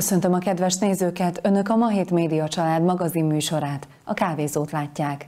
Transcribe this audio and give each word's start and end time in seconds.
Köszöntöm 0.00 0.32
a 0.32 0.38
kedves 0.38 0.76
nézőket! 0.76 1.40
Önök 1.42 1.68
a 1.68 1.76
Ma 1.76 1.88
Hét 1.88 2.10
Média 2.10 2.48
Család 2.48 2.82
magazin 2.82 3.24
műsorát, 3.24 3.88
a 4.04 4.14
kávézót 4.14 4.70
látják. 4.70 5.26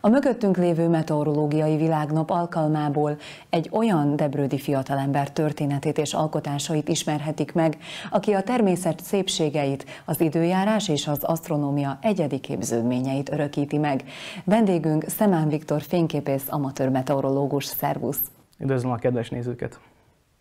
A 0.00 0.08
mögöttünk 0.08 0.56
lévő 0.56 0.88
meteorológiai 0.88 1.76
világnap 1.76 2.30
alkalmából 2.30 3.16
egy 3.50 3.68
olyan 3.72 4.16
debrődi 4.16 4.58
fiatalember 4.58 5.32
történetét 5.32 5.98
és 5.98 6.14
alkotásait 6.14 6.88
ismerhetik 6.88 7.52
meg, 7.52 7.76
aki 8.10 8.32
a 8.32 8.42
természet 8.42 9.00
szépségeit, 9.00 9.84
az 10.04 10.20
időjárás 10.20 10.88
és 10.88 11.06
az 11.06 11.22
asztronómia 11.22 11.98
egyedi 12.02 12.38
képződményeit 12.38 13.32
örökíti 13.32 13.78
meg. 13.78 14.04
Vendégünk 14.44 15.04
Szemán 15.08 15.48
Viktor 15.48 15.82
fényképész, 15.82 16.44
amatőr 16.48 16.88
meteorológus. 16.88 17.64
Szervusz! 17.64 18.20
Üdvözlöm 18.58 18.92
a 18.92 18.96
kedves 18.96 19.28
nézőket! 19.28 19.78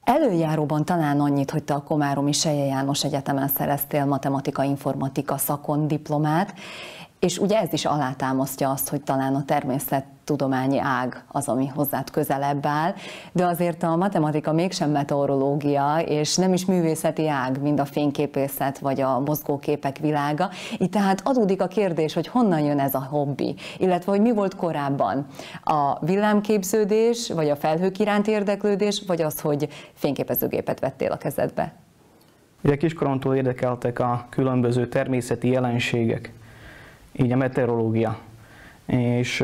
Előjáróban 0.04 0.86
talán 0.86 1.20
annyit, 1.20 1.52
hogy 1.52 1.64
te 1.64 1.74
a 1.74 1.84
Komáromi 1.84 2.32
Seje 2.32 2.66
János 2.66 3.04
Egyetemen 3.04 3.48
szereztél 3.48 4.06
matematika-informatika 4.06 5.38
szakon 5.38 5.88
diplomát, 5.88 6.54
és 7.24 7.38
ugye 7.38 7.60
ez 7.60 7.74
is 7.74 7.86
alátámasztja 7.86 8.70
azt, 8.70 8.90
hogy 8.90 9.02
talán 9.02 9.36
a 9.36 9.46
természettudományi 9.46 10.80
ág 10.80 11.24
az, 11.28 11.48
ami 11.48 11.68
hozzád 11.68 12.10
közelebb 12.10 12.66
áll, 12.66 12.94
de 13.32 13.46
azért 13.46 13.84
a 13.84 13.96
matematika 13.96 14.54
mégsem 14.54 14.92
meteorológia, 14.92 16.00
és 16.06 16.36
nem 16.36 16.54
is 16.54 16.66
művészeti 16.66 17.28
ág, 17.28 17.62
mint 17.62 17.80
a 17.80 17.86
fényképészet 17.86 18.80
vagy 18.80 19.02
a 19.02 19.20
mozgóképek 19.20 19.98
világa. 19.98 20.50
Itt 20.78 20.92
tehát 20.92 21.22
adódik 21.24 21.62
a 21.62 21.68
kérdés, 21.68 22.14
hogy 22.14 22.28
honnan 22.28 22.60
jön 22.60 22.80
ez 22.80 22.94
a 22.94 23.08
hobbi, 23.10 23.56
illetve 23.78 24.12
hogy 24.12 24.22
mi 24.22 24.32
volt 24.34 24.56
korábban 24.56 25.26
a 25.64 26.06
villámképződés, 26.06 27.30
vagy 27.30 27.50
a 27.50 27.56
felhők 27.56 28.00
iránt 28.00 28.28
érdeklődés, 28.28 29.04
vagy 29.08 29.22
az, 29.22 29.40
hogy 29.40 29.68
fényképezőgépet 29.94 30.80
vettél 30.80 31.12
a 31.12 31.18
kezedbe. 31.18 31.74
Ugye 32.64 32.78
kiskoromtól 32.78 33.36
érdekeltek 33.36 34.00
a 34.00 34.26
különböző 34.30 34.88
természeti 34.88 35.50
jelenségek 35.50 36.34
így 37.14 37.32
a 37.32 37.36
meteorológia. 37.36 38.18
És 38.86 39.44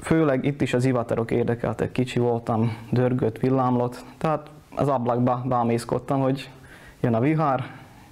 főleg 0.00 0.44
itt 0.44 0.62
is 0.62 0.74
az 0.74 0.84
ivatarok 0.84 1.30
érdekeltek, 1.30 1.92
kicsi 1.92 2.18
voltam, 2.18 2.76
dörgött, 2.90 3.38
villámlott, 3.38 4.04
tehát 4.18 4.50
az 4.74 4.88
ablakba 4.88 5.42
bámészkodtam, 5.46 6.20
hogy 6.20 6.50
jön 7.00 7.14
a 7.14 7.20
vihar, 7.20 7.62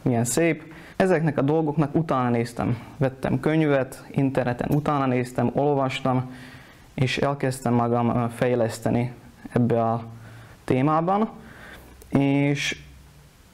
milyen 0.03 0.25
szép. 0.25 0.73
Ezeknek 0.97 1.39
a 1.39 1.43
dolgoknak 1.43 1.95
utána 1.95 2.29
néztem, 2.29 2.79
vettem 2.97 3.41
könyvet, 3.41 4.05
interneten 4.11 4.71
utána 4.71 5.07
néztem, 5.07 5.51
olvastam, 5.55 6.33
és 6.95 7.19
elkezdtem 7.19 7.75
magam 7.75 8.29
fejleszteni 8.29 9.13
ebbe 9.53 9.83
a 9.83 10.05
témában, 10.65 11.29
és 12.09 12.83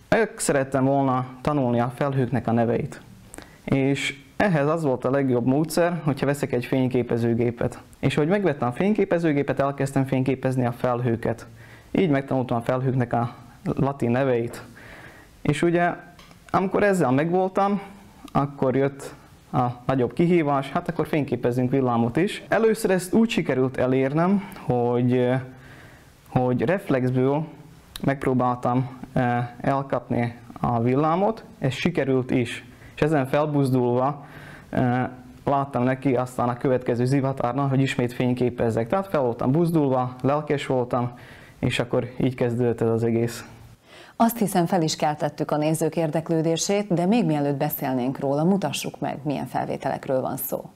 meg 0.09 0.33
szerettem 0.37 0.85
volna 0.85 1.27
tanulni 1.41 1.81
a 1.81 1.93
felhőknek 1.95 2.47
a 2.47 2.53
neveit. 2.53 3.01
És 3.65 4.23
ehhez 4.41 4.67
az 4.67 4.83
volt 4.83 5.05
a 5.05 5.11
legjobb 5.11 5.47
módszer, 5.47 6.01
hogyha 6.05 6.27
veszek 6.27 6.53
egy 6.53 6.65
fényképezőgépet. 6.65 7.83
És 7.99 8.15
hogy 8.15 8.29
megvettem 8.29 8.69
a 8.69 8.73
fényképezőgépet, 8.73 9.61
elkezdtem 9.61 10.05
fényképezni 10.05 10.67
a 10.67 10.73
felhőket. 10.73 11.47
Így 11.91 12.11
megtanultam 12.11 12.57
a 12.57 12.61
felhőknek 12.61 13.13
a 13.13 13.35
latin 13.65 14.11
neveit. 14.11 14.63
És 15.43 15.63
ugye, 15.63 15.93
amikor 16.51 16.83
ezzel 16.83 17.11
megvoltam, 17.11 17.81
akkor 18.33 18.77
jött 18.77 19.15
a 19.53 19.67
nagyobb 19.87 20.13
kihívás, 20.13 20.71
hát 20.71 20.89
akkor 20.89 21.07
fényképezünk 21.07 21.71
villámot 21.71 22.17
is. 22.17 22.43
Először 22.49 22.91
ezt 22.91 23.13
úgy 23.13 23.29
sikerült 23.29 23.77
elérnem, 23.77 24.43
hogy, 24.61 25.31
hogy 26.29 26.63
reflexből 26.63 27.47
megpróbáltam 28.03 28.89
eh, 29.13 29.49
elkapni 29.61 30.39
a 30.61 30.81
villámot, 30.81 31.45
ez 31.59 31.73
sikerült 31.73 32.31
is. 32.31 32.65
És 33.01 33.07
ezen 33.07 33.27
felbuzdulva 33.27 34.25
láttam 35.45 35.83
neki 35.83 36.17
aztán 36.17 36.49
a 36.49 36.57
következő 36.57 37.05
zivatárnal, 37.05 37.69
hogy 37.69 37.81
ismét 37.81 38.13
fényképezzek. 38.13 38.89
Tehát 38.89 39.07
fel 39.07 39.21
voltam 39.21 39.53
buzdulva, 39.53 40.15
lelkes 40.23 40.67
voltam, 40.67 41.13
és 41.59 41.79
akkor 41.79 42.11
így 42.19 42.35
kezdődött 42.35 42.81
ez 42.81 42.89
az 42.89 43.05
egész. 43.05 43.45
Azt 44.17 44.39
hiszem 44.39 44.67
fel 44.67 44.83
is 44.83 44.97
keltettük 44.97 45.51
a 45.51 45.57
nézők 45.57 45.97
érdeklődését, 45.97 46.95
de 46.95 47.07
még 47.07 47.27
mielőtt 47.27 47.57
beszélnénk 47.57 48.19
róla, 48.19 48.45
mutassuk 48.45 49.01
meg, 49.01 49.19
milyen 49.23 49.47
felvételekről 49.47 50.21
van 50.21 50.37
szó. 50.37 50.71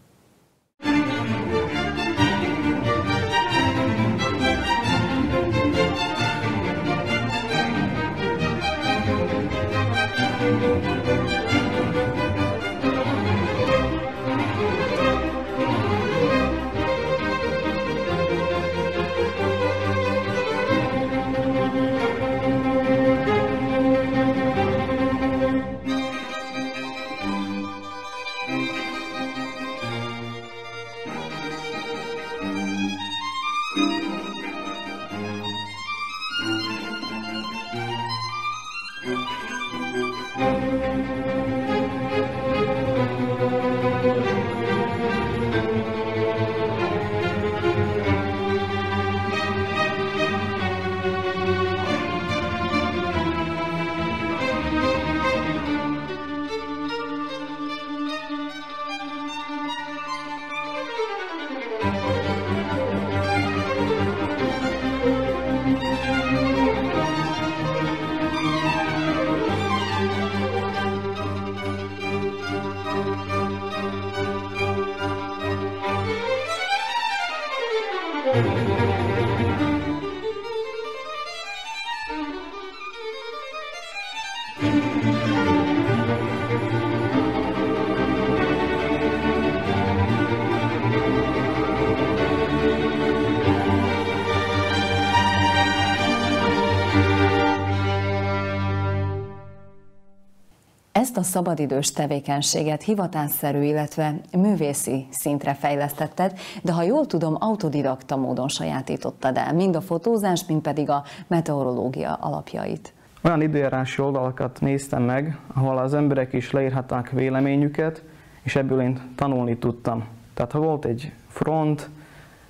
Szabadidős 101.35 101.93
tevékenységet 101.93 102.83
hivatásszerű, 102.83 103.63
illetve 103.63 104.15
művészi 104.37 105.07
szintre 105.11 105.55
fejlesztetted, 105.55 106.39
de 106.63 106.73
ha 106.73 106.83
jól 106.83 107.07
tudom, 107.07 107.37
autodidakta 107.39 108.17
módon 108.17 108.49
sajátítottad 108.49 109.37
el, 109.37 109.55
mind 109.55 109.77
a 109.77 109.81
fotózás, 109.81 110.45
mind 110.47 110.61
pedig 110.61 110.91
a 110.91 111.03
meteorológia 111.27 112.13
alapjait. 112.13 112.93
Olyan 113.23 113.41
időjárási 113.41 114.03
oldalakat 114.03 114.61
néztem 114.61 115.03
meg, 115.03 115.39
ahol 115.55 115.79
az 115.79 115.95
emberek 115.95 116.33
is 116.33 116.51
leírhatták 116.51 117.11
véleményüket, 117.11 118.03
és 118.43 118.57
ebből 118.57 118.81
én 118.81 119.01
tanulni 119.17 119.57
tudtam. 119.57 120.05
Tehát 120.35 120.53
ha 120.53 120.59
volt 120.59 120.85
egy 120.85 121.13
front, 121.29 121.89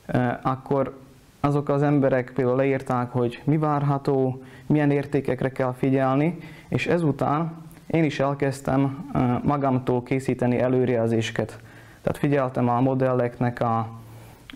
eh, 0.07 0.37
akkor 0.43 0.99
azok 1.41 1.69
az 1.69 1.83
emberek 1.83 2.33
például 2.35 2.57
leírták, 2.57 3.11
hogy 3.11 3.43
mi 3.45 3.59
várható, 3.59 4.43
milyen 4.67 4.91
értékekre 4.91 5.49
kell 5.49 5.73
figyelni, 5.73 6.39
és 6.69 6.87
ezután 6.87 7.63
én 7.95 8.05
is 8.05 8.21
elkezdtem 8.21 9.11
magamtól 9.43 10.03
készíteni 10.03 10.59
előrejelzéseket. 10.59 11.59
Tehát 12.03 12.19
figyeltem 12.19 12.69
a 12.69 12.81
modelleknek 12.81 13.61
a, 13.61 13.79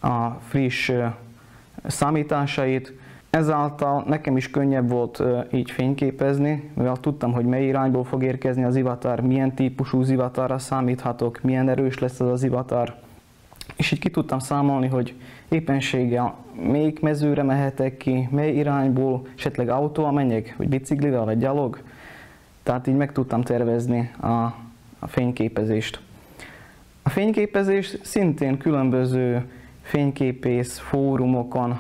a 0.01 0.39
friss 0.49 0.91
számításait, 1.87 2.93
ezáltal 3.31 4.05
nekem 4.07 4.37
is 4.37 4.51
könnyebb 4.51 4.89
volt 4.89 5.23
így 5.53 5.71
fényképezni, 5.71 6.71
mivel 6.75 6.97
tudtam, 6.97 7.33
hogy 7.33 7.45
mely 7.45 7.67
irányból 7.67 8.05
fog 8.05 8.23
érkezni 8.23 8.65
az 8.65 8.77
ivatar, 8.77 9.21
milyen 9.21 9.55
típusú 9.55 10.03
zivatarra 10.03 10.59
számíthatok, 10.59 11.41
milyen 11.43 11.69
erős 11.69 11.99
lesz 11.99 12.21
az 12.21 12.31
az 12.31 12.43
ivatar. 12.43 12.95
És 13.77 13.93
így 13.93 13.99
ki 13.99 14.11
tudtam 14.11 14.39
számolni, 14.39 14.87
hogy 14.87 15.15
éppenséggel 15.49 16.35
melyik 16.63 17.01
mezőre 17.01 17.43
mehetek 17.43 17.97
ki, 17.97 18.29
mely 18.31 18.55
irányból, 18.55 19.23
esetleg 19.37 19.69
autóval 19.69 20.13
menjek, 20.13 20.55
vagy 20.57 20.69
biciklivel, 20.69 21.25
vagy 21.25 21.39
gyalog. 21.39 21.81
Tehát 22.69 22.87
így 22.87 22.97
meg 22.97 23.13
tudtam 23.13 23.43
tervezni 23.43 24.11
a, 24.21 24.29
a 24.99 25.07
fényképezést. 25.07 26.01
A 27.03 27.09
fényképezést 27.09 28.05
szintén 28.05 28.59
különböző 28.59 29.51
fényképész 29.83 30.79
fórumokon 30.79 31.79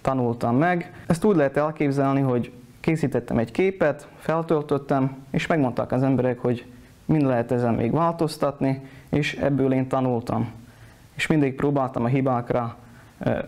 tanultam 0.00 0.56
meg. 0.56 0.92
Ezt 1.06 1.24
úgy 1.24 1.36
lehet 1.36 1.56
elképzelni, 1.56 2.20
hogy 2.20 2.52
készítettem 2.80 3.38
egy 3.38 3.50
képet, 3.50 4.08
feltöltöttem, 4.18 5.16
és 5.30 5.46
megmondták 5.46 5.92
az 5.92 6.02
emberek, 6.02 6.38
hogy 6.38 6.66
mind 7.04 7.22
lehet 7.22 7.52
ezen 7.52 7.74
még 7.74 7.92
változtatni, 7.92 8.80
és 9.08 9.34
ebből 9.34 9.72
én 9.72 9.88
tanultam. 9.88 10.50
És 11.14 11.26
mindig 11.26 11.54
próbáltam 11.54 12.04
a 12.04 12.08
hibákra 12.08 12.76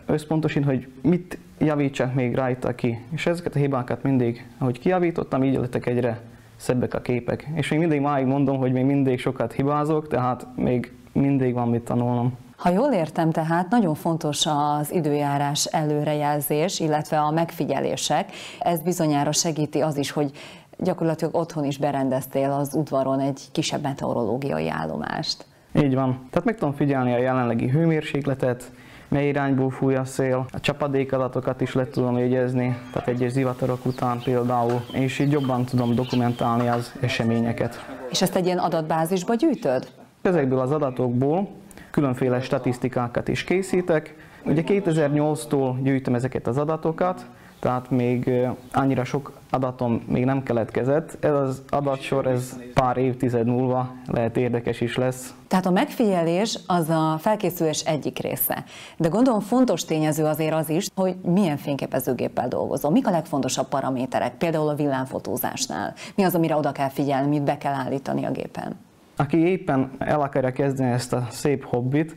összpontosítani, 0.07 0.77
hogy 0.77 0.89
mit 1.11 1.39
javítsak 1.59 2.15
még 2.15 2.35
rajta 2.35 2.75
ki. 2.75 2.99
És 3.11 3.27
ezeket 3.27 3.55
a 3.55 3.59
hibákat 3.59 4.03
mindig, 4.03 4.47
ahogy 4.59 4.79
kijavítottam, 4.79 5.45
így 5.45 5.57
lettek 5.57 5.87
egyre 5.87 6.21
szebbek 6.61 6.95
a 6.95 7.01
képek. 7.01 7.49
És 7.55 7.69
még 7.69 7.79
mindig 7.79 8.01
máig 8.01 8.27
mondom, 8.27 8.59
hogy 8.59 8.73
még 8.73 8.85
mindig 8.85 9.19
sokat 9.19 9.53
hibázok, 9.53 10.09
tehát 10.09 10.47
még 10.57 10.93
mindig 11.13 11.55
van 11.55 11.69
mit 11.69 11.83
tanulnom. 11.83 12.37
Ha 12.57 12.71
jól 12.71 12.93
értem, 12.93 13.31
tehát 13.31 13.71
nagyon 13.71 13.95
fontos 13.95 14.47
az 14.47 14.93
időjárás 14.93 15.65
előrejelzés, 15.65 16.81
illetve 16.81 17.19
a 17.19 17.31
megfigyelések. 17.31 18.31
Ez 18.59 18.81
bizonyára 18.81 19.33
segíti 19.33 19.81
az 19.81 19.97
is, 19.97 20.11
hogy 20.11 20.31
gyakorlatilag 20.79 21.35
otthon 21.35 21.65
is 21.65 21.79
berendeztél 21.79 22.51
az 22.51 22.75
udvaron 22.75 23.21
egy 23.21 23.41
kisebb 23.53 23.83
meteorológiai 23.83 24.69
állomást. 24.69 25.45
Így 25.75 25.95
van. 25.95 26.27
Tehát 26.31 26.45
meg 26.45 26.57
tudom 26.57 26.75
figyelni 26.75 27.13
a 27.13 27.19
jelenlegi 27.19 27.69
hőmérsékletet, 27.69 28.73
mely 29.11 29.29
irányból 29.29 29.71
fúj 29.71 29.95
a 29.95 30.05
szél, 30.05 30.47
a 30.53 30.61
csapadékadatokat 30.61 31.61
is 31.61 31.75
le 31.75 31.89
tudom 31.89 32.19
jegyezni, 32.19 32.79
tehát 32.93 33.09
egyes 33.09 33.31
zivatarok 33.33 33.87
után 33.87 34.21
például, 34.25 34.81
és 34.93 35.19
így 35.19 35.33
jobban 35.33 35.65
tudom 35.65 35.95
dokumentálni 35.95 36.69
az 36.69 36.93
eseményeket. 37.01 37.85
És 38.11 38.23
ezt 38.23 38.37
egy 38.37 38.45
ilyen 38.45 38.59
adatbázisba 38.59 39.35
gyűjtöd? 39.35 39.89
Ezekből 40.23 40.59
az 40.59 40.71
adatokból 40.71 41.49
különféle 41.91 42.41
statisztikákat 42.41 43.29
is 43.29 43.45
készítek. 43.45 44.15
Ugye 44.45 44.63
2008-tól 44.67 45.75
gyűjtöm 45.83 46.15
ezeket 46.15 46.47
az 46.47 46.59
adatokat, 46.59 47.27
tehát 47.61 47.91
még 47.91 48.31
annyira 48.73 49.05
sok 49.05 49.33
adatom 49.51 50.03
még 50.07 50.25
nem 50.25 50.43
keletkezett. 50.43 51.25
Ez 51.25 51.33
az 51.33 51.63
adatsor, 51.69 52.27
ez 52.27 52.57
pár 52.75 52.97
évtized 52.97 53.47
múlva 53.47 53.95
lehet 54.07 54.37
érdekes 54.37 54.81
is 54.81 54.97
lesz. 54.97 55.35
Tehát 55.49 55.67
a 55.67 55.71
megfigyelés 55.71 56.59
az 56.67 56.89
a 56.89 57.17
felkészülés 57.19 57.81
egyik 57.81 58.19
része. 58.19 58.65
De 58.97 59.09
gondolom 59.09 59.41
fontos 59.41 59.85
tényező 59.85 60.25
azért 60.25 60.55
az 60.55 60.69
is, 60.69 60.87
hogy 60.95 61.17
milyen 61.23 61.57
fényképezőgéppel 61.57 62.49
dolgozom. 62.49 62.93
Mik 62.93 63.07
a 63.07 63.11
legfontosabb 63.11 63.69
paraméterek, 63.69 64.35
például 64.35 64.69
a 64.69 64.75
villámfotózásnál? 64.75 65.95
Mi 66.15 66.23
az, 66.23 66.35
amire 66.35 66.57
oda 66.57 66.73
kell 66.73 66.89
figyelni, 66.89 67.29
mit 67.29 67.43
be 67.43 67.59
kell 67.59 67.73
állítani 67.73 68.25
a 68.25 68.31
gépen? 68.31 68.77
Aki 69.17 69.37
éppen 69.37 69.91
el 69.99 70.21
akarja 70.21 70.53
kezdeni 70.53 70.91
ezt 70.91 71.13
a 71.13 71.27
szép 71.31 71.65
hobbit, 71.65 72.17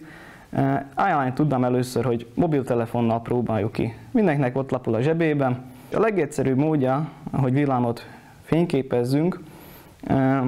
ajánlani 0.93 1.33
tudnám 1.33 1.63
először, 1.63 2.05
hogy 2.05 2.27
mobiltelefonnal 2.33 3.21
próbáljuk 3.21 3.71
ki. 3.71 3.93
Mindenkinek 4.11 4.57
ott 4.57 4.71
lapul 4.71 4.93
a 4.93 5.01
zsebében. 5.01 5.61
A 5.93 5.99
legegyszerűbb 5.99 6.57
módja, 6.57 7.09
hogy 7.31 7.53
villámot 7.53 8.07
fényképezzünk, 8.43 9.39
eh, 10.03 10.41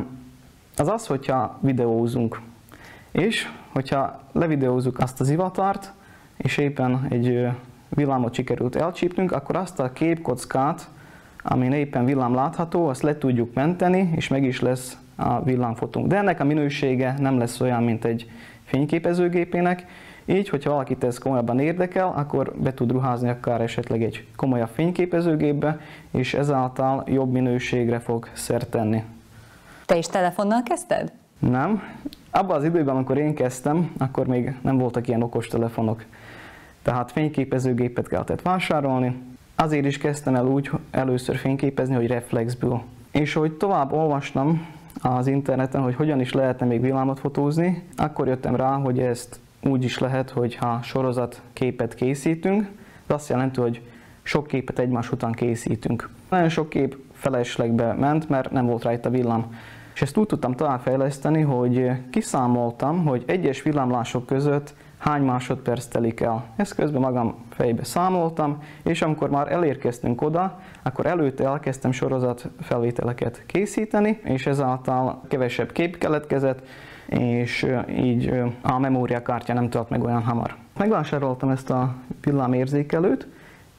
az 0.77 0.87
az, 0.87 1.07
hogyha 1.07 1.57
videózunk. 1.61 2.41
És 3.11 3.49
hogyha 3.73 4.21
levideózzuk 4.31 4.99
azt 4.99 5.19
az 5.19 5.29
ivatart, 5.29 5.93
és 6.37 6.57
éppen 6.57 7.05
egy 7.09 7.27
eh, 7.27 7.53
villámot 7.89 8.33
sikerült 8.33 8.75
elcsípnünk, 8.75 9.31
akkor 9.31 9.55
azt 9.55 9.79
a 9.79 9.91
képkockát, 9.91 10.89
amin 11.43 11.71
éppen 11.71 12.05
villám 12.05 12.33
látható, 12.33 12.87
azt 12.87 13.01
le 13.01 13.17
tudjuk 13.17 13.53
menteni, 13.53 14.11
és 14.15 14.27
meg 14.27 14.43
is 14.43 14.61
lesz 14.61 14.97
a 15.15 15.41
villámfotónk. 15.43 16.07
De 16.07 16.17
ennek 16.17 16.39
a 16.39 16.43
minősége 16.43 17.15
nem 17.19 17.37
lesz 17.37 17.61
olyan, 17.61 17.83
mint 17.83 18.05
egy 18.05 18.29
fényképezőgépének, 18.65 19.85
így, 20.25 20.49
hogyha 20.49 20.69
valakit 20.69 21.03
ez 21.03 21.17
komolyabban 21.17 21.59
érdekel, 21.59 22.13
akkor 22.15 22.53
be 22.55 22.73
tud 22.73 22.91
ruházni 22.91 23.29
akár 23.29 23.61
esetleg 23.61 24.03
egy 24.03 24.27
komolyabb 24.35 24.69
fényképezőgépbe, 24.73 25.79
és 26.11 26.33
ezáltal 26.33 27.03
jobb 27.07 27.31
minőségre 27.31 27.99
fog 27.99 28.29
szert 28.33 28.69
tenni. 28.69 29.03
Te 29.85 29.97
is 29.97 30.05
telefonnal 30.05 30.63
kezdted? 30.63 31.11
Nem. 31.39 31.83
Abban 32.31 32.55
az 32.55 32.63
időben, 32.63 32.95
amikor 32.95 33.17
én 33.17 33.35
kezdtem, 33.35 33.91
akkor 33.97 34.27
még 34.27 34.55
nem 34.61 34.77
voltak 34.77 35.07
ilyen 35.07 35.21
okos 35.21 35.47
telefonok. 35.47 36.03
Tehát 36.81 37.11
fényképezőgépet 37.11 38.07
kellett 38.07 38.41
vásárolni. 38.41 39.21
Azért 39.55 39.85
is 39.85 39.97
kezdtem 39.97 40.35
el 40.35 40.45
úgy 40.45 40.69
először 40.91 41.35
fényképezni, 41.35 41.95
hogy 41.95 42.07
reflexből. 42.07 42.81
És 43.11 43.33
hogy 43.33 43.51
tovább 43.51 43.91
olvastam 43.91 44.67
az 45.01 45.27
interneten, 45.27 45.81
hogy 45.81 45.95
hogyan 45.95 46.19
is 46.19 46.33
lehetne 46.33 46.65
még 46.65 46.81
villámot 46.81 47.19
fotózni, 47.19 47.83
akkor 47.95 48.27
jöttem 48.27 48.55
rá, 48.55 48.75
hogy 48.75 48.99
ezt 48.99 49.39
úgy 49.63 49.83
is 49.83 49.97
lehet, 49.99 50.29
hogy 50.29 50.55
ha 50.55 50.79
sorozat 50.83 51.41
képet 51.53 51.93
készítünk, 51.93 52.61
ez 53.07 53.15
azt 53.15 53.29
jelenti, 53.29 53.59
hogy 53.59 53.81
sok 54.23 54.47
képet 54.47 54.79
egymás 54.79 55.11
után 55.11 55.31
készítünk. 55.31 56.09
Nagyon 56.29 56.49
sok 56.49 56.69
kép 56.69 56.97
feleslegbe 57.13 57.93
ment, 57.93 58.29
mert 58.29 58.51
nem 58.51 58.65
volt 58.65 58.83
rajta 58.83 59.09
villám. 59.09 59.45
És 59.93 60.01
ezt 60.01 60.17
úgy 60.17 60.27
tudtam 60.27 60.55
továbbfejleszteni, 60.55 61.41
hogy 61.41 61.91
kiszámoltam, 62.09 63.05
hogy 63.05 63.23
egyes 63.25 63.61
villámlások 63.61 64.25
között 64.25 64.73
hány 64.97 65.21
másodperc 65.21 65.85
telik 65.85 66.19
el. 66.19 66.45
Ezt 66.55 66.75
közben 66.75 67.01
magam 67.01 67.35
fejbe 67.49 67.83
számoltam, 67.83 68.63
és 68.83 69.01
amikor 69.01 69.29
már 69.29 69.51
elérkeztünk 69.51 70.21
oda, 70.21 70.59
akkor 70.83 71.05
előtte 71.05 71.45
elkezdtem 71.45 71.91
sorozat 71.91 72.49
felvételeket 72.61 73.43
készíteni, 73.45 74.19
és 74.23 74.45
ezáltal 74.45 75.21
kevesebb 75.27 75.71
kép 75.71 75.97
keletkezett, 75.97 76.67
és 77.05 77.67
így 77.89 78.33
a 78.61 78.79
memóriakártya 78.79 79.53
nem 79.53 79.69
tört 79.69 79.89
meg 79.89 80.03
olyan 80.03 80.23
hamar. 80.23 80.55
Megvásároltam 80.77 81.49
ezt 81.49 81.69
a 81.69 81.95
villámérzékelőt, 82.21 83.27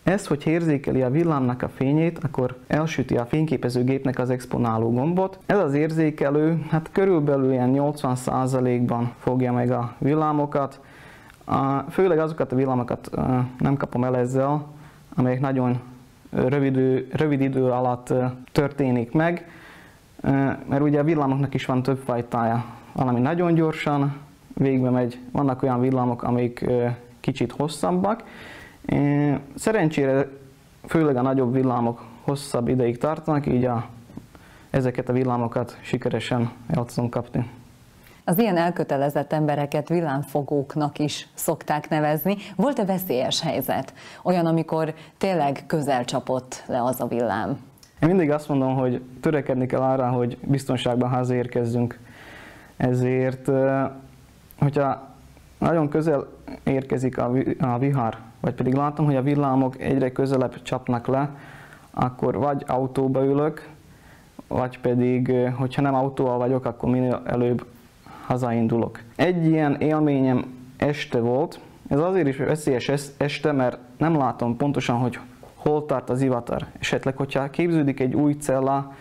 ez, 0.06 0.26
hogy 0.26 0.46
érzékeli 0.46 1.02
a 1.02 1.10
villámnak 1.10 1.62
a 1.62 1.68
fényét, 1.68 2.18
akkor 2.22 2.56
elsüti 2.66 3.16
a 3.16 3.26
fényképezőgépnek 3.26 4.18
az 4.18 4.30
exponáló 4.30 4.92
gombot. 4.92 5.38
Ez 5.46 5.58
az 5.58 5.74
érzékelő, 5.74 6.64
hát 6.70 6.88
körülbelül 6.92 7.52
ilyen 7.52 7.72
80%-ban 7.74 9.12
fogja 9.18 9.52
meg 9.52 9.70
a 9.70 9.94
villámokat, 9.98 10.80
Főleg 11.90 12.18
azokat 12.18 12.52
a 12.52 12.56
villámokat 12.56 13.10
nem 13.58 13.76
kapom 13.76 14.04
el 14.04 14.16
ezzel, 14.16 14.66
amelyek 15.14 15.40
nagyon 15.40 15.80
rövid, 16.30 16.76
rövid 17.12 17.40
idő 17.40 17.70
alatt 17.70 18.12
történik 18.52 19.12
meg, 19.12 19.50
mert 20.68 20.80
ugye 20.80 20.98
a 20.98 21.04
villámoknak 21.04 21.54
is 21.54 21.64
van 21.64 21.82
több 21.82 21.98
fajtája. 22.04 22.64
Valami 22.92 23.20
nagyon 23.20 23.54
gyorsan 23.54 24.16
végbe 24.54 24.90
megy, 24.90 25.18
vannak 25.32 25.62
olyan 25.62 25.80
villámok, 25.80 26.22
amik 26.22 26.64
kicsit 27.20 27.52
hosszabbak. 27.52 28.22
Szerencsére 29.54 30.28
főleg 30.86 31.16
a 31.16 31.22
nagyobb 31.22 31.52
villámok 31.52 32.04
hosszabb 32.22 32.68
ideig 32.68 32.98
tartanak, 32.98 33.46
így 33.46 33.64
a, 33.64 33.86
ezeket 34.70 35.08
a 35.08 35.12
villámokat 35.12 35.78
sikeresen 35.80 36.50
el 36.66 36.84
tudom 36.84 37.08
kapni. 37.08 37.50
Az 38.28 38.38
ilyen 38.38 38.56
elkötelezett 38.56 39.32
embereket 39.32 39.88
villámfogóknak 39.88 40.98
is 40.98 41.28
szokták 41.34 41.88
nevezni. 41.88 42.36
Volt-e 42.56 42.84
veszélyes 42.84 43.40
helyzet? 43.40 43.94
Olyan, 44.22 44.46
amikor 44.46 44.94
tényleg 45.18 45.64
közel 45.66 46.04
csapott 46.04 46.64
le 46.66 46.82
az 46.82 47.00
a 47.00 47.06
villám? 47.06 47.48
Én 48.02 48.08
mindig 48.08 48.30
azt 48.30 48.48
mondom, 48.48 48.74
hogy 48.74 49.02
törekedni 49.20 49.66
kell 49.66 49.80
arra, 49.80 50.08
hogy 50.08 50.38
biztonságban 50.42 51.10
hazaérkezzünk. 51.10 51.98
Ezért, 52.76 53.50
hogyha 54.58 55.08
nagyon 55.58 55.88
közel 55.88 56.26
érkezik 56.64 57.18
a 57.58 57.78
vihar, 57.78 58.16
vagy 58.40 58.54
pedig 58.54 58.74
látom, 58.74 59.06
hogy 59.06 59.16
a 59.16 59.22
villámok 59.22 59.80
egyre 59.80 60.12
közelebb 60.12 60.62
csapnak 60.62 61.06
le, 61.06 61.30
akkor 61.90 62.36
vagy 62.36 62.64
autóba 62.66 63.24
ülök, 63.24 63.68
vagy 64.48 64.80
pedig, 64.80 65.32
hogyha 65.56 65.82
nem 65.82 65.94
autóval 65.94 66.38
vagyok, 66.38 66.64
akkor 66.64 66.90
minél 66.90 67.22
előbb 67.24 67.66
hazaindulok. 68.26 69.00
Egy 69.16 69.46
ilyen 69.46 69.74
élményem 69.74 70.44
este 70.76 71.18
volt, 71.18 71.60
ez 71.88 71.98
azért 71.98 72.28
is 72.28 72.36
veszélyes 72.36 72.88
este, 73.16 73.52
mert 73.52 73.78
nem 73.98 74.16
látom 74.16 74.56
pontosan, 74.56 74.96
hogy 74.96 75.18
hol 75.54 75.86
tart 75.86 76.10
az 76.10 76.22
ivatar. 76.22 76.66
Esetleg, 76.80 77.16
hogyha 77.16 77.50
képződik 77.50 78.00
egy 78.00 78.14
új 78.14 78.32
cella, 78.32 78.92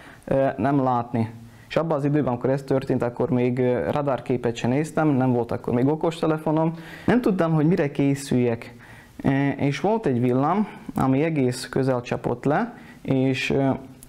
nem 0.57 0.83
látni. 0.83 1.29
És 1.67 1.75
abban 1.75 1.97
az 1.97 2.05
időben, 2.05 2.27
amikor 2.27 2.49
ez 2.49 2.63
történt, 2.63 3.03
akkor 3.03 3.29
még 3.29 3.59
radárképet 3.91 4.55
sem 4.55 4.69
néztem, 4.69 5.07
nem 5.07 5.31
volt 5.31 5.51
akkor 5.51 5.73
még 5.73 5.87
okostelefonom. 5.87 6.73
Nem 7.05 7.21
tudtam, 7.21 7.53
hogy 7.53 7.67
mire 7.67 7.91
készüljek. 7.91 8.75
És 9.57 9.79
volt 9.79 10.05
egy 10.05 10.21
villám, 10.21 10.67
ami 10.95 11.23
egész 11.23 11.69
közel 11.69 12.01
csapott 12.01 12.45
le, 12.45 12.77
és 13.01 13.53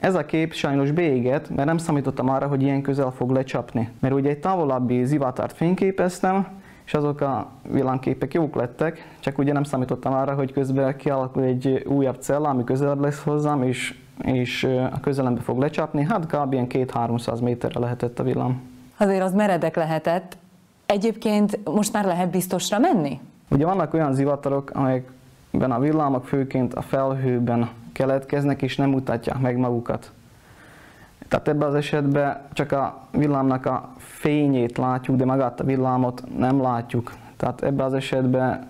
ez 0.00 0.14
a 0.14 0.26
kép 0.26 0.52
sajnos 0.52 0.90
beégett, 0.90 1.50
mert 1.50 1.68
nem 1.68 1.78
számítottam 1.78 2.28
arra, 2.28 2.46
hogy 2.46 2.62
ilyen 2.62 2.82
közel 2.82 3.10
fog 3.10 3.30
lecsapni. 3.30 3.88
Mert 3.98 4.14
ugye 4.14 4.30
egy 4.30 4.38
távolabbi 4.38 5.04
zivatárt 5.04 5.56
fényképeztem, 5.56 6.46
és 6.84 6.94
azok 6.94 7.20
a 7.20 7.50
villámképek 7.70 8.34
jók 8.34 8.54
lettek, 8.54 9.08
csak 9.20 9.38
ugye 9.38 9.52
nem 9.52 9.62
számítottam 9.62 10.12
arra, 10.12 10.34
hogy 10.34 10.52
közben 10.52 10.96
kialakul 10.96 11.42
egy 11.42 11.84
újabb 11.86 12.16
cella, 12.20 12.48
ami 12.48 12.64
közelebb 12.64 13.00
lesz 13.00 13.22
hozzám, 13.22 13.62
és 13.62 13.94
és 14.22 14.64
a 14.92 15.00
közelembe 15.00 15.40
fog 15.40 15.58
lecsapni, 15.58 16.04
hát 16.04 16.26
kb. 16.26 16.52
ilyen 16.52 16.66
2-300 16.68 17.42
méterre 17.42 17.80
lehetett 17.80 18.18
a 18.18 18.22
villám. 18.22 18.60
Azért 18.96 19.22
az 19.22 19.34
meredek 19.34 19.76
lehetett. 19.76 20.36
Egyébként 20.86 21.58
most 21.64 21.92
már 21.92 22.04
lehet 22.04 22.30
biztosra 22.30 22.78
menni? 22.78 23.20
Ugye 23.48 23.64
vannak 23.64 23.94
olyan 23.94 24.14
zivatarok, 24.14 24.70
amelyekben 24.74 25.70
a 25.70 25.78
villámok 25.78 26.24
főként 26.24 26.74
a 26.74 26.82
felhőben 26.82 27.68
keletkeznek, 27.96 28.62
és 28.62 28.76
nem 28.76 28.90
mutatják 28.90 29.38
meg 29.38 29.56
magukat. 29.56 30.12
Tehát 31.28 31.48
ebben 31.48 31.68
az 31.68 31.74
esetben 31.74 32.40
csak 32.52 32.72
a 32.72 33.08
villámnak 33.10 33.66
a 33.66 33.88
fényét 33.96 34.78
látjuk, 34.78 35.16
de 35.16 35.24
magát 35.24 35.60
a 35.60 35.64
villámot 35.64 36.22
nem 36.38 36.62
látjuk. 36.62 37.12
Tehát 37.36 37.62
ebben 37.62 37.86
az 37.86 37.94
esetben 37.94 38.66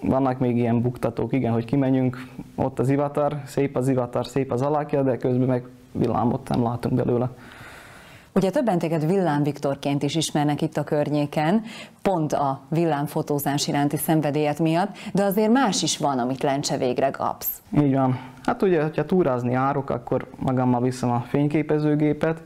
vannak 0.00 0.38
még 0.38 0.56
ilyen 0.56 0.82
buktatók, 0.82 1.32
igen, 1.32 1.52
hogy 1.52 1.64
kimenjünk, 1.64 2.26
ott 2.54 2.78
az 2.78 2.88
ivatar, 2.88 3.36
szép 3.44 3.76
az 3.76 3.88
ivatar, 3.88 4.26
szép 4.26 4.52
az 4.52 4.62
alakja, 4.62 5.02
de 5.02 5.16
közben 5.16 5.48
meg 5.48 5.64
villámot 5.92 6.48
nem 6.48 6.62
látunk 6.62 6.94
belőle. 6.94 7.28
Ugye 8.34 8.50
többen 8.50 8.78
téged 8.78 9.06
Villám 9.06 9.42
Viktorként 9.42 10.02
is 10.02 10.14
ismernek 10.14 10.62
itt 10.62 10.76
a 10.76 10.84
környéken, 10.84 11.62
pont 12.02 12.32
a 12.32 12.60
villámfotózás 12.68 13.68
iránti 13.68 13.96
szenvedélyet 13.96 14.58
miatt, 14.58 14.96
de 15.12 15.24
azért 15.24 15.52
más 15.52 15.82
is 15.82 15.98
van, 15.98 16.18
amit 16.18 16.42
lencse 16.42 16.76
végre 16.76 17.10
kapsz. 17.10 17.62
Így 17.82 17.94
van. 17.94 18.18
Hát 18.44 18.62
ugye, 18.62 18.82
ha 18.82 19.04
túrázni 19.04 19.50
járok, 19.52 19.90
akkor 19.90 20.26
magammal 20.38 20.80
viszem 20.80 21.10
a 21.10 21.24
fényképezőgépet, 21.28 22.42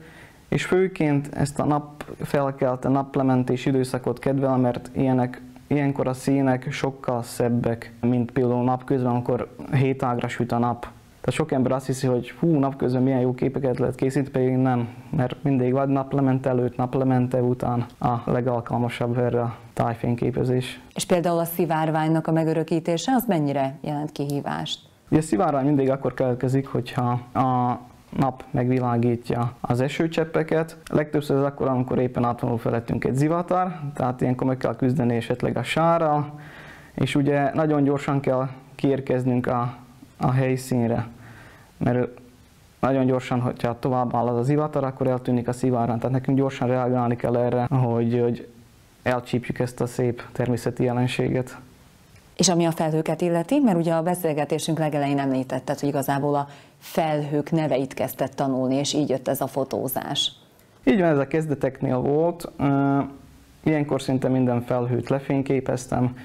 és 0.48 0.64
főként 0.64 1.34
ezt 1.34 1.58
a 1.58 1.64
nap 1.64 2.04
felkelte 2.22 2.88
naplementés 2.88 3.66
időszakot 3.66 4.18
kedvelem, 4.18 4.60
mert 4.60 4.90
ilyenek 4.92 5.42
Ilyenkor 5.66 6.06
a 6.06 6.12
színek 6.12 6.72
sokkal 6.72 7.22
szebbek, 7.22 7.92
mint 8.00 8.30
például 8.30 8.64
napközben, 8.64 9.10
amikor 9.10 9.56
hétágra 9.72 10.28
süt 10.28 10.52
a 10.52 10.58
nap. 10.58 10.86
Tehát 11.24 11.40
sok 11.40 11.52
ember 11.52 11.72
azt 11.72 11.86
hiszi, 11.86 12.06
hogy 12.06 12.30
hú, 12.30 12.58
napközben 12.58 13.02
milyen 13.02 13.20
jó 13.20 13.34
képeket 13.34 13.78
lehet 13.78 13.94
készíteni, 13.94 14.30
pedig 14.30 14.56
nem, 14.56 14.88
mert 15.10 15.42
mindig 15.42 15.72
vagy 15.72 15.88
naplemente 15.88 16.48
előtt, 16.48 16.76
naplemente 16.76 17.42
után 17.42 17.86
a 18.00 18.30
legalkalmasabb 18.30 19.18
erre 19.18 19.40
a 19.40 19.56
tájfényképezés. 19.72 20.80
És 20.94 21.04
például 21.04 21.38
a 21.38 21.44
szivárványnak 21.44 22.26
a 22.26 22.32
megörökítése, 22.32 23.12
az 23.12 23.24
mennyire 23.26 23.78
jelent 23.80 24.12
kihívást? 24.12 24.80
Ugye 25.10 25.20
a 25.20 25.22
szivárvány 25.22 25.64
mindig 25.64 25.90
akkor 25.90 26.14
keletkezik, 26.14 26.66
hogyha 26.66 27.10
a 27.32 27.78
nap 28.16 28.44
megvilágítja 28.50 29.52
az 29.60 29.80
esőcseppeket. 29.80 30.76
Legtöbbször 30.90 31.36
ez 31.36 31.42
akkor, 31.42 31.68
amikor 31.68 31.98
éppen 31.98 32.24
átvonul 32.24 32.58
felettünk 32.58 33.04
egy 33.04 33.14
zivatar, 33.14 33.80
tehát 33.94 34.20
ilyenkor 34.20 34.46
meg 34.46 34.56
kell 34.56 34.76
küzdeni 34.76 35.16
esetleg 35.16 35.56
a 35.56 35.62
sárral, 35.62 36.40
és 36.94 37.14
ugye 37.14 37.54
nagyon 37.54 37.84
gyorsan 37.84 38.20
kell 38.20 38.48
kiérkeznünk 38.74 39.46
a, 39.46 39.74
a 40.16 40.30
helyszínre, 40.30 41.08
mert 41.76 42.08
nagyon 42.80 43.06
gyorsan, 43.06 43.40
hogyha 43.40 43.78
tovább 43.78 44.14
áll 44.14 44.26
az 44.26 44.36
az 44.36 44.46
zivatar, 44.46 44.84
akkor 44.84 45.06
eltűnik 45.06 45.48
a 45.48 45.52
szivárvány, 45.52 45.98
tehát 45.98 46.12
nekünk 46.14 46.38
gyorsan 46.38 46.68
reagálni 46.68 47.16
kell 47.16 47.36
erre, 47.36 47.64
hogy, 47.64 48.20
hogy 48.20 48.48
elcsípjük 49.02 49.58
ezt 49.58 49.80
a 49.80 49.86
szép 49.86 50.22
természeti 50.32 50.82
jelenséget. 50.84 51.56
És 52.36 52.48
ami 52.48 52.64
a 52.64 52.70
felhőket 52.70 53.20
illeti, 53.20 53.58
mert 53.58 53.76
ugye 53.76 53.94
a 53.94 54.02
beszélgetésünk 54.02 54.78
legelején 54.78 55.18
említetted, 55.18 55.80
hogy 55.80 55.88
igazából 55.88 56.34
a 56.34 56.48
felhők 56.78 57.50
neveit 57.50 57.94
kezdett 57.94 58.34
tanulni, 58.34 58.74
és 58.74 58.94
így 58.94 59.08
jött 59.08 59.28
ez 59.28 59.40
a 59.40 59.46
fotózás. 59.46 60.32
Így 60.84 61.00
van, 61.00 61.08
ez 61.08 61.18
a 61.18 61.26
kezdeteknél 61.26 61.98
volt. 61.98 62.52
Ilyenkor 63.62 64.02
szinte 64.02 64.28
minden 64.28 64.62
felhőt 64.62 65.08
lefényképeztem, 65.08 66.16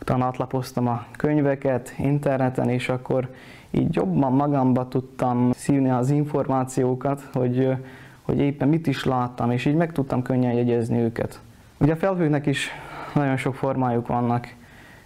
utána 0.00 0.24
átlapoztam 0.24 0.86
a 0.86 1.06
könyveket 1.16 1.94
interneten, 1.98 2.68
és 2.68 2.88
akkor 2.88 3.28
így 3.70 3.94
jobban 3.94 4.32
magamba 4.32 4.88
tudtam 4.88 5.50
szívni 5.52 5.90
az 5.90 6.10
információkat, 6.10 7.28
hogy, 7.32 7.76
hogy 8.22 8.38
éppen 8.38 8.68
mit 8.68 8.86
is 8.86 9.04
láttam, 9.04 9.50
és 9.50 9.64
így 9.64 9.74
meg 9.74 9.92
tudtam 9.92 10.22
könnyen 10.22 10.52
jegyezni 10.52 10.98
őket. 10.98 11.40
Ugye 11.78 11.92
a 11.92 11.96
felhőknek 11.96 12.46
is 12.46 12.68
nagyon 13.14 13.36
sok 13.36 13.54
formájuk 13.54 14.06
vannak, 14.06 14.54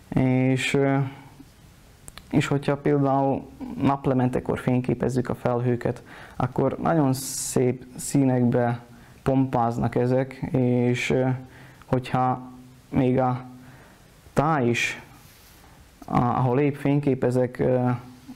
és 0.09 0.79
és 2.31 2.47
hogyha 2.47 2.77
például 2.77 3.43
naplementekor 3.83 4.59
fényképezzük 4.59 5.29
a 5.29 5.35
felhőket, 5.35 6.03
akkor 6.37 6.79
nagyon 6.83 7.13
szép 7.13 7.85
színekbe 7.97 8.81
pompáznak 9.23 9.95
ezek, 9.95 10.33
és 10.53 11.15
hogyha 11.87 12.43
még 12.89 13.19
a 13.19 13.45
táj 14.33 14.69
is, 14.69 15.03
ahol 16.07 16.61
épp 16.61 16.75
fényképezek, 16.75 17.63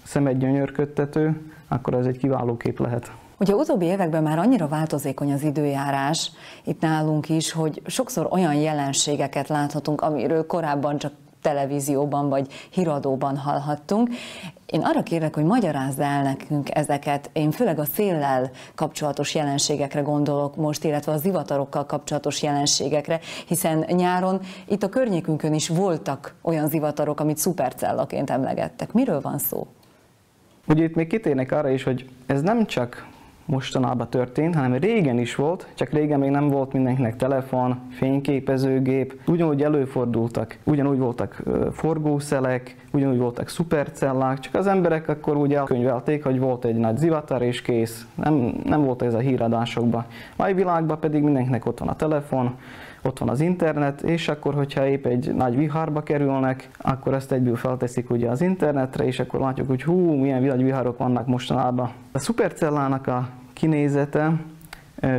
szemed 0.02 0.38
gyönyörködtető, 0.38 1.52
akkor 1.68 1.94
ez 1.94 2.06
egy 2.06 2.18
kiváló 2.18 2.56
kép 2.56 2.80
lehet. 2.80 3.12
Ugye 3.38 3.54
utóbbi 3.54 3.84
években 3.84 4.22
már 4.22 4.38
annyira 4.38 4.68
változékony 4.68 5.32
az 5.32 5.42
időjárás 5.42 6.30
itt 6.64 6.80
nálunk 6.80 7.28
is, 7.28 7.52
hogy 7.52 7.82
sokszor 7.86 8.28
olyan 8.30 8.54
jelenségeket 8.54 9.48
láthatunk, 9.48 10.00
amiről 10.00 10.46
korábban 10.46 10.98
csak 10.98 11.12
televízióban 11.46 12.28
vagy 12.28 12.46
híradóban 12.70 13.36
hallhattunk. 13.36 14.08
Én 14.66 14.80
arra 14.80 15.02
kérlek, 15.02 15.34
hogy 15.34 15.44
magyarázd 15.44 16.00
el 16.00 16.22
nekünk 16.22 16.74
ezeket. 16.76 17.30
Én 17.32 17.50
főleg 17.50 17.78
a 17.78 17.84
széllel 17.84 18.50
kapcsolatos 18.74 19.34
jelenségekre 19.34 20.00
gondolok 20.00 20.56
most, 20.56 20.84
illetve 20.84 21.12
a 21.12 21.16
zivatarokkal 21.16 21.86
kapcsolatos 21.86 22.42
jelenségekre, 22.42 23.20
hiszen 23.46 23.84
nyáron 23.88 24.40
itt 24.68 24.82
a 24.82 24.88
környékünkön 24.88 25.54
is 25.54 25.68
voltak 25.68 26.34
olyan 26.42 26.68
zivatarok, 26.68 27.20
amit 27.20 27.36
szupercellaként 27.36 28.30
emlegettek. 28.30 28.92
Miről 28.92 29.20
van 29.20 29.38
szó? 29.38 29.66
Ugye 30.68 30.84
itt 30.84 30.94
még 30.94 31.06
kitérnek 31.06 31.52
arra 31.52 31.70
is, 31.70 31.82
hogy 31.82 32.08
ez 32.26 32.42
nem 32.42 32.66
csak 32.66 33.06
mostanában 33.46 34.08
történt, 34.10 34.54
hanem 34.54 34.74
régen 34.74 35.18
is 35.18 35.34
volt, 35.34 35.66
csak 35.74 35.90
régen 35.90 36.18
még 36.18 36.30
nem 36.30 36.48
volt 36.48 36.72
mindenkinek 36.72 37.16
telefon, 37.16 37.78
fényképezőgép, 37.90 39.20
ugyanúgy 39.26 39.62
előfordultak, 39.62 40.58
ugyanúgy 40.64 40.98
voltak 40.98 41.42
forgószelek, 41.72 42.76
ugyanúgy 42.92 43.18
voltak 43.18 43.48
szupercellák, 43.48 44.38
csak 44.38 44.54
az 44.54 44.66
emberek 44.66 45.08
akkor 45.08 45.36
úgy 45.36 45.54
elkönyvelték, 45.54 46.24
hogy 46.24 46.38
volt 46.38 46.64
egy 46.64 46.76
nagy 46.76 46.96
zivatar 46.96 47.42
és 47.42 47.62
kész. 47.62 48.06
Nem, 48.14 48.54
nem 48.64 48.84
volt 48.84 49.02
ez 49.02 49.14
a 49.14 49.18
híradásokban. 49.18 50.04
Mai 50.36 50.52
világban 50.52 51.00
pedig 51.00 51.22
mindenkinek 51.22 51.66
ott 51.66 51.78
van 51.78 51.88
a 51.88 51.96
telefon, 51.96 52.54
ott 53.06 53.18
van 53.18 53.28
az 53.28 53.40
internet, 53.40 54.02
és 54.02 54.28
akkor, 54.28 54.54
hogyha 54.54 54.86
épp 54.86 55.06
egy 55.06 55.34
nagy 55.34 55.56
viharba 55.56 56.02
kerülnek, 56.02 56.68
akkor 56.78 57.14
ezt 57.14 57.32
egyből 57.32 57.56
felteszik 57.56 58.10
ugye 58.10 58.28
az 58.28 58.40
internetre, 58.40 59.04
és 59.04 59.20
akkor 59.20 59.40
látjuk, 59.40 59.66
hogy 59.68 59.82
hú, 59.82 60.12
milyen 60.12 60.42
nagy 60.42 60.62
viharok 60.62 60.98
vannak 60.98 61.26
mostanában. 61.26 61.90
A 62.12 62.18
szupercellának 62.18 63.06
a 63.06 63.28
kinézete 63.52 64.32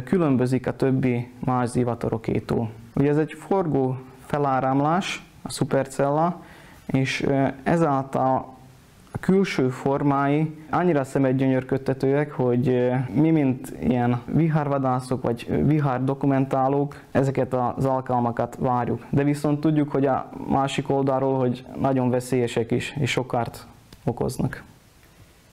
különbözik 0.03 0.67
a 0.67 0.75
többi 0.75 1.31
más 1.39 1.69
zivatorokétól. 1.69 2.69
Ugye 2.95 3.09
ez 3.09 3.17
egy 3.17 3.33
forgó 3.33 3.97
feláramlás, 4.25 5.25
a 5.41 5.49
szupercella, 5.51 6.41
és 6.85 7.27
ezáltal 7.63 8.55
külső 9.19 9.69
formái 9.69 10.55
annyira 10.69 11.03
szemedgyönyörködtetőek, 11.03 12.31
hogy 12.31 12.91
mi, 13.13 13.31
mint 13.31 13.73
ilyen 13.79 14.21
vihárvadászok 14.25 15.21
vagy 15.23 15.65
vihár 15.65 16.03
dokumentálók, 16.03 17.01
ezeket 17.11 17.53
az 17.53 17.85
alkalmakat 17.85 18.55
várjuk. 18.59 19.05
De 19.09 19.23
viszont 19.23 19.59
tudjuk, 19.59 19.91
hogy 19.91 20.05
a 20.05 20.29
másik 20.47 20.89
oldalról, 20.89 21.37
hogy 21.37 21.65
nagyon 21.79 22.09
veszélyesek 22.09 22.71
is, 22.71 22.95
és 22.99 23.11
sok 23.11 23.27
kárt 23.27 23.65
okoznak. 24.03 24.63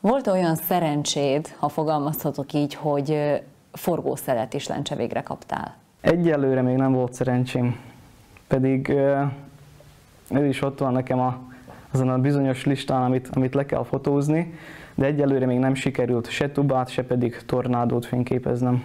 Volt 0.01 0.27
olyan 0.27 0.55
szerencséd, 0.55 1.55
ha 1.59 1.69
fogalmazhatok 1.69 2.53
így, 2.53 2.75
hogy 2.75 3.43
forgószelet 3.73 4.55
is 4.55 4.67
lencse 4.67 4.95
végre 4.95 5.23
kaptál? 5.23 5.75
Egyelőre 6.01 6.63
még 6.63 6.77
nem 6.77 6.93
volt 6.93 7.13
szerencsém, 7.13 7.77
pedig 8.47 8.89
ez 10.29 10.45
is 10.45 10.63
ott 10.63 10.79
van 10.79 10.93
nekem 10.93 11.21
a 11.21 11.39
azon 11.95 12.09
a 12.09 12.19
bizonyos 12.19 12.65
listán, 12.65 13.03
amit, 13.03 13.29
amit 13.33 13.55
le 13.55 13.67
kell 13.67 13.85
fotózni, 13.85 14.55
de 14.95 15.07
egyelőre 15.07 15.47
még 15.47 15.59
nem 15.59 15.75
sikerült 15.75 16.31
se 16.31 16.51
tubát, 16.51 16.89
se 16.89 17.05
pedig 17.05 17.37
tornádót 17.47 18.07
fényképeznem. 18.07 18.85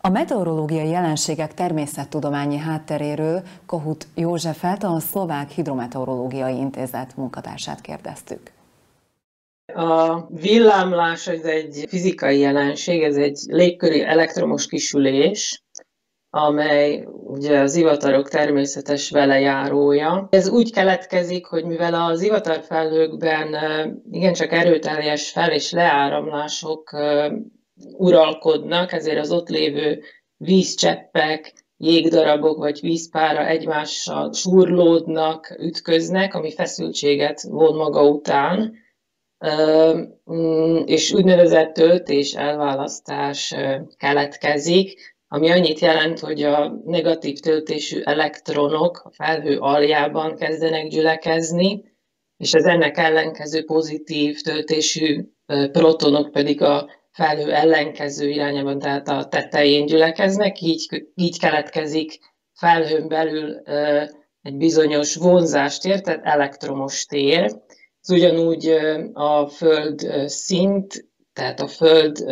A 0.00 0.08
meteorológiai 0.08 0.88
jelenségek 0.88 1.54
természettudományi 1.54 2.56
hátteréről 2.56 3.42
Kohut 3.66 4.06
Józsefet, 4.14 4.84
a 4.84 5.00
Szlovák 5.00 5.50
Hidrometeorológiai 5.50 6.56
Intézet 6.56 7.16
munkatársát 7.16 7.80
kérdeztük. 7.80 8.52
A 9.74 10.26
villámlás 10.26 11.26
ez 11.26 11.44
egy 11.44 11.84
fizikai 11.88 12.38
jelenség, 12.38 13.02
ez 13.02 13.16
egy 13.16 13.38
légköri 13.46 14.02
elektromos 14.02 14.66
kisülés, 14.66 15.63
amely 16.34 17.04
ugye 17.24 17.58
az 17.58 17.74
ivatarok 17.76 18.28
természetes 18.28 19.10
velejárója. 19.10 20.28
Ez 20.30 20.48
úgy 20.48 20.72
keletkezik, 20.72 21.46
hogy 21.46 21.64
mivel 21.64 21.94
az 21.94 22.22
ivatarfelhőkben 22.22 23.56
igencsak 24.10 24.52
erőteljes 24.52 25.30
fel- 25.30 25.52
és 25.52 25.72
leáramlások 25.72 26.96
uralkodnak, 27.96 28.92
ezért 28.92 29.18
az 29.18 29.32
ott 29.32 29.48
lévő 29.48 30.02
vízcseppek, 30.36 31.52
jégdarabok 31.76 32.58
vagy 32.58 32.80
vízpára 32.80 33.46
egymással 33.46 34.32
surlódnak, 34.32 35.56
ütköznek, 35.60 36.34
ami 36.34 36.52
feszültséget 36.52 37.42
von 37.42 37.76
maga 37.76 38.02
után. 38.08 38.74
mm, 40.32 40.76
és 40.84 41.12
úgynevezett 41.12 41.72
töltés 41.72 42.34
elválasztás 42.34 43.54
keletkezik, 43.96 45.13
ami 45.34 45.50
annyit 45.50 45.78
jelent, 45.78 46.18
hogy 46.18 46.42
a 46.42 46.80
negatív 46.84 47.38
töltésű 47.38 48.00
elektronok 48.00 49.02
a 49.04 49.10
felhő 49.12 49.58
aljában 49.58 50.36
kezdenek 50.36 50.88
gyülekezni, 50.88 51.82
és 52.36 52.54
az 52.54 52.64
ennek 52.64 52.98
ellenkező 52.98 53.64
pozitív 53.64 54.40
töltésű 54.40 55.24
protonok 55.72 56.30
pedig 56.30 56.62
a 56.62 56.90
felhő 57.10 57.52
ellenkező 57.52 58.28
irányában, 58.28 58.78
tehát 58.78 59.08
a 59.08 59.28
tetején 59.28 59.86
gyülekeznek, 59.86 60.60
így, 60.60 61.06
így 61.14 61.38
keletkezik 61.38 62.18
felhőn 62.52 63.08
belül 63.08 63.62
egy 64.42 64.56
bizonyos 64.56 65.14
vonzástér, 65.14 66.00
tehát 66.00 66.24
elektromos 66.24 67.04
tér. 67.04 67.42
Ez 68.00 68.10
ugyanúgy 68.10 68.68
a 69.12 69.46
Föld 69.46 70.28
szint, 70.28 71.08
tehát 71.32 71.60
a 71.60 71.66
Föld 71.66 72.24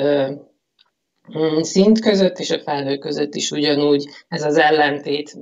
szint 1.61 2.00
között 2.00 2.38
és 2.38 2.50
a 2.50 2.59
felhő 2.59 2.99
között 2.99 3.35
is 3.35 3.50
ugyanúgy 3.50 4.09
ez 4.29 4.43
az 4.43 4.57
ellentét 4.57 5.38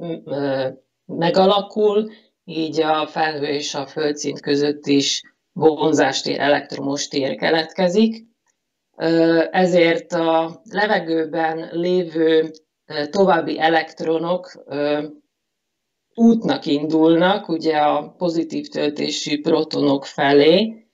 megalakul, 1.06 2.10
így 2.44 2.80
a 2.80 3.06
felhő 3.06 3.46
és 3.46 3.74
a 3.74 3.86
földszint 3.86 4.40
között 4.40 4.86
is 4.86 5.22
vonzástér, 5.52 6.40
elektromos 6.40 7.08
tér 7.08 7.36
keletkezik. 7.36 8.28
Ezért 9.50 10.12
a 10.12 10.62
levegőben 10.70 11.68
lévő 11.72 12.50
további 13.10 13.60
elektronok 13.60 14.64
útnak 16.14 16.66
indulnak, 16.66 17.48
ugye 17.48 17.76
a 17.76 18.14
pozitív 18.18 18.68
töltésű 18.68 19.40
protonok 19.40 20.04
felé, 20.04 20.86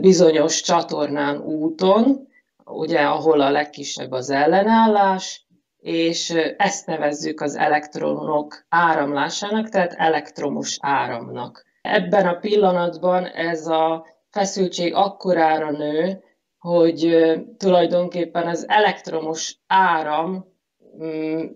bizonyos 0.00 0.60
csatornán 0.60 1.40
úton, 1.40 2.27
ugye 2.68 3.00
ahol 3.00 3.40
a 3.40 3.50
legkisebb 3.50 4.10
az 4.10 4.30
ellenállás, 4.30 5.46
és 5.78 6.30
ezt 6.56 6.86
nevezzük 6.86 7.40
az 7.40 7.56
elektronok 7.56 8.64
áramlásának, 8.68 9.68
tehát 9.68 9.92
elektromos 9.92 10.76
áramnak. 10.80 11.64
Ebben 11.80 12.26
a 12.26 12.38
pillanatban 12.38 13.26
ez 13.26 13.66
a 13.66 14.06
feszültség 14.30 14.94
akkorára 14.94 15.70
nő, 15.70 16.22
hogy 16.58 17.26
tulajdonképpen 17.56 18.46
az 18.46 18.68
elektromos 18.68 19.56
áram 19.66 20.46
mm, 21.02 21.46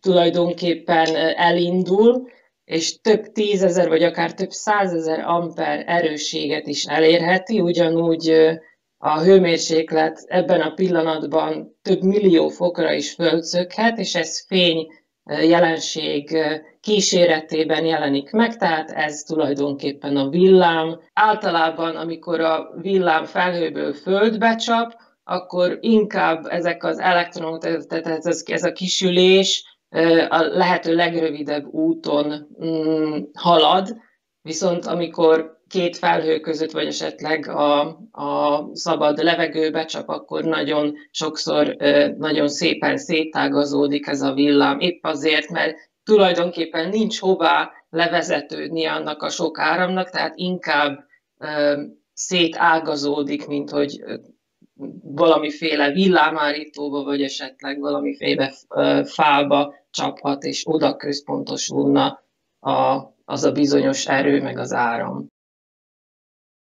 tulajdonképpen 0.00 1.16
elindul, 1.36 2.28
és 2.64 3.00
több 3.00 3.32
tízezer, 3.32 3.88
vagy 3.88 4.02
akár 4.02 4.34
több 4.34 4.50
százezer 4.50 5.20
amper 5.20 5.84
erősséget 5.86 6.66
is 6.66 6.84
elérheti, 6.84 7.60
ugyanúgy 7.60 8.58
a 9.06 9.20
hőmérséklet 9.22 10.24
ebben 10.28 10.60
a 10.60 10.74
pillanatban 10.74 11.76
több 11.82 12.02
millió 12.02 12.48
fokra 12.48 12.92
is 12.92 13.12
fölcökhet, 13.12 13.98
és 13.98 14.14
ez 14.14 14.46
fény 14.46 14.86
jelenség 15.24 16.38
kíséretében 16.80 17.84
jelenik 17.84 18.30
meg, 18.30 18.56
tehát 18.56 18.90
ez 18.90 19.22
tulajdonképpen 19.22 20.16
a 20.16 20.28
villám. 20.28 21.00
Általában, 21.12 21.96
amikor 21.96 22.40
a 22.40 22.70
villám 22.80 23.24
felhőből 23.24 23.92
földbe 23.92 24.54
csap, 24.54 24.92
akkor 25.24 25.78
inkább 25.80 26.46
ezek 26.46 26.84
az 26.84 26.98
elektronok, 26.98 27.58
tehát 27.58 28.26
ez, 28.26 28.42
ez 28.46 28.64
a 28.64 28.72
kisülés 28.72 29.78
a 30.28 30.42
lehető 30.42 30.94
legrövidebb 30.94 31.66
úton 31.66 32.48
mm, 32.64 33.22
halad, 33.34 33.96
viszont 34.42 34.86
amikor 34.86 35.62
két 35.68 35.96
felhő 35.96 36.40
között, 36.40 36.70
vagy 36.70 36.86
esetleg 36.86 37.48
a, 37.48 37.80
a 38.10 38.68
szabad 38.72 39.18
levegőbe 39.18 39.84
csak 39.84 40.08
akkor 40.08 40.44
nagyon 40.44 40.94
sokszor 41.10 41.76
nagyon 42.18 42.48
szépen 42.48 42.96
szétágazódik 42.96 44.06
ez 44.06 44.22
a 44.22 44.32
villám. 44.32 44.80
Épp 44.80 45.04
azért, 45.04 45.50
mert 45.50 45.76
tulajdonképpen 46.04 46.88
nincs 46.88 47.20
hová 47.20 47.70
levezetődni 47.90 48.84
annak 48.84 49.22
a 49.22 49.28
sok 49.28 49.58
áramnak, 49.58 50.10
tehát 50.10 50.32
inkább 50.36 51.04
szétágazódik, 52.12 53.46
mint 53.46 53.70
hogy 53.70 54.04
valamiféle 55.02 55.90
villámárítóba, 55.90 57.02
vagy 57.04 57.22
esetleg 57.22 57.80
valamiféle 57.80 58.52
fába 59.04 59.74
csaphat, 59.90 60.42
és 60.42 60.62
oda 60.66 60.96
központosulna 60.96 62.22
a, 62.60 63.02
az 63.24 63.44
a 63.44 63.52
bizonyos 63.52 64.06
erő, 64.06 64.42
meg 64.42 64.58
az 64.58 64.72
áram 64.72 65.32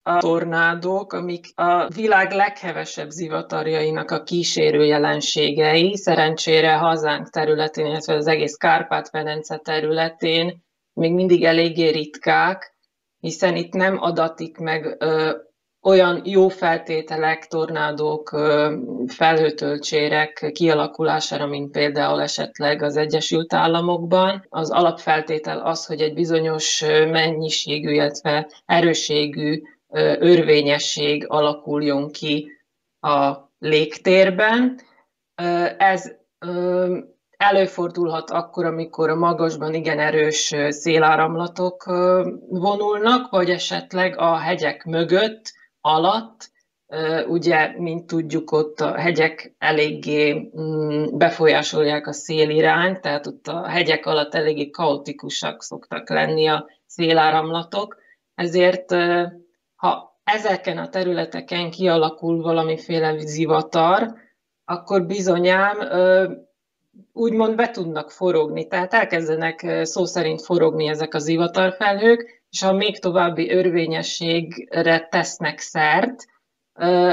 a 0.03 0.19
tornádók, 0.19 1.13
amik 1.13 1.47
a 1.55 1.89
világ 1.89 2.33
leghevesebb 2.33 3.09
zivatarjainak 3.09 4.11
a 4.11 4.23
kísérő 4.23 4.85
jelenségei. 4.85 5.97
Szerencsére 5.97 6.73
hazánk 6.73 7.29
területén, 7.29 7.87
illetve 7.87 8.15
az 8.15 8.27
egész 8.27 8.55
Kárpát-Medence 8.55 9.57
területén 9.57 10.63
még 10.93 11.13
mindig 11.13 11.45
eléggé 11.45 11.89
ritkák, 11.89 12.75
hiszen 13.21 13.57
itt 13.57 13.73
nem 13.73 13.97
adatik 14.01 14.59
meg 14.59 14.97
ö, 14.99 15.37
olyan 15.83 16.21
jó 16.25 16.49
feltételek, 16.49 17.47
tornádók, 17.47 18.33
ö, 18.33 18.77
felhőtöltsérek 19.07 20.51
kialakulására, 20.53 21.47
mint 21.47 21.71
például 21.71 22.23
esetleg 22.23 22.83
az 22.83 22.97
Egyesült 22.97 23.55
Államokban. 23.55 24.47
Az 24.49 24.71
alapfeltétel 24.71 25.59
az, 25.59 25.87
hogy 25.87 26.01
egy 26.01 26.15
bizonyos 26.15 26.85
mennyiségű, 27.11 27.93
illetve 27.93 28.51
erőségű 28.67 29.63
örvényesség 30.19 31.25
alakuljon 31.29 32.11
ki 32.11 32.51
a 33.01 33.37
légtérben. 33.59 34.81
Ez 35.79 36.13
előfordulhat 37.37 38.31
akkor, 38.31 38.65
amikor 38.65 39.11
a 39.11 39.15
magasban 39.15 39.75
igen 39.75 39.99
erős 39.99 40.55
széláramlatok 40.69 41.85
vonulnak, 42.49 43.31
vagy 43.31 43.51
esetleg 43.51 44.19
a 44.19 44.37
hegyek 44.37 44.85
mögött, 44.85 45.53
alatt, 45.81 46.51
ugye, 47.27 47.75
mint 47.79 48.07
tudjuk, 48.07 48.53
ott 48.53 48.81
a 48.81 48.99
hegyek 48.99 49.55
eléggé 49.59 50.51
mm, 50.61 51.05
befolyásolják 51.13 52.07
a 52.07 52.13
szélirányt, 52.13 53.01
tehát 53.01 53.27
ott 53.27 53.47
a 53.47 53.67
hegyek 53.67 54.07
alatt 54.07 54.35
eléggé 54.35 54.71
kaotikusak 54.71 55.63
szoktak 55.63 56.11
lenni 56.11 56.47
a 56.47 56.67
széláramlatok, 56.87 57.97
ezért 58.35 58.95
ha 59.83 60.21
ezeken 60.25 60.79
a 60.79 60.89
területeken 60.89 61.71
kialakul 61.71 62.43
valamiféle 62.43 63.19
zivatar, 63.19 64.15
akkor 64.65 65.07
bizonyám 65.07 65.79
úgymond 67.13 67.55
be 67.55 67.71
tudnak 67.71 68.11
forogni, 68.11 68.67
tehát 68.67 68.95
elkezdenek 68.95 69.81
szó 69.83 70.05
szerint 70.05 70.43
forogni 70.43 70.87
ezek 70.87 71.15
a 71.15 71.19
zivatarfelhők, 71.19 72.45
és 72.51 72.63
ha 72.63 72.73
még 72.73 72.99
további 72.99 73.51
örvényességre 73.51 75.09
tesznek 75.11 75.59
szert, 75.59 76.25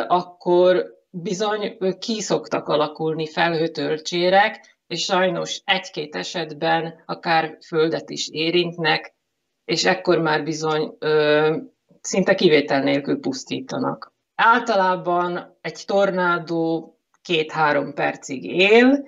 akkor 0.07 0.85
bizony 1.09 1.77
ki 1.99 2.21
szoktak 2.21 2.67
alakulni 2.67 3.27
felhőtölcsérek, 3.27 4.77
és 4.87 5.03
sajnos 5.03 5.61
egy-két 5.65 6.15
esetben 6.15 7.03
akár 7.05 7.57
földet 7.67 8.09
is 8.09 8.29
érintnek, 8.29 9.15
és 9.65 9.85
ekkor 9.85 10.19
már 10.19 10.43
bizony 10.43 10.97
szinte 12.01 12.35
kivétel 12.35 12.83
nélkül 12.83 13.19
pusztítanak. 13.19 14.13
Általában 14.35 15.57
egy 15.61 15.83
tornádó 15.85 16.93
két-három 17.21 17.93
percig 17.93 18.43
él, 18.45 19.07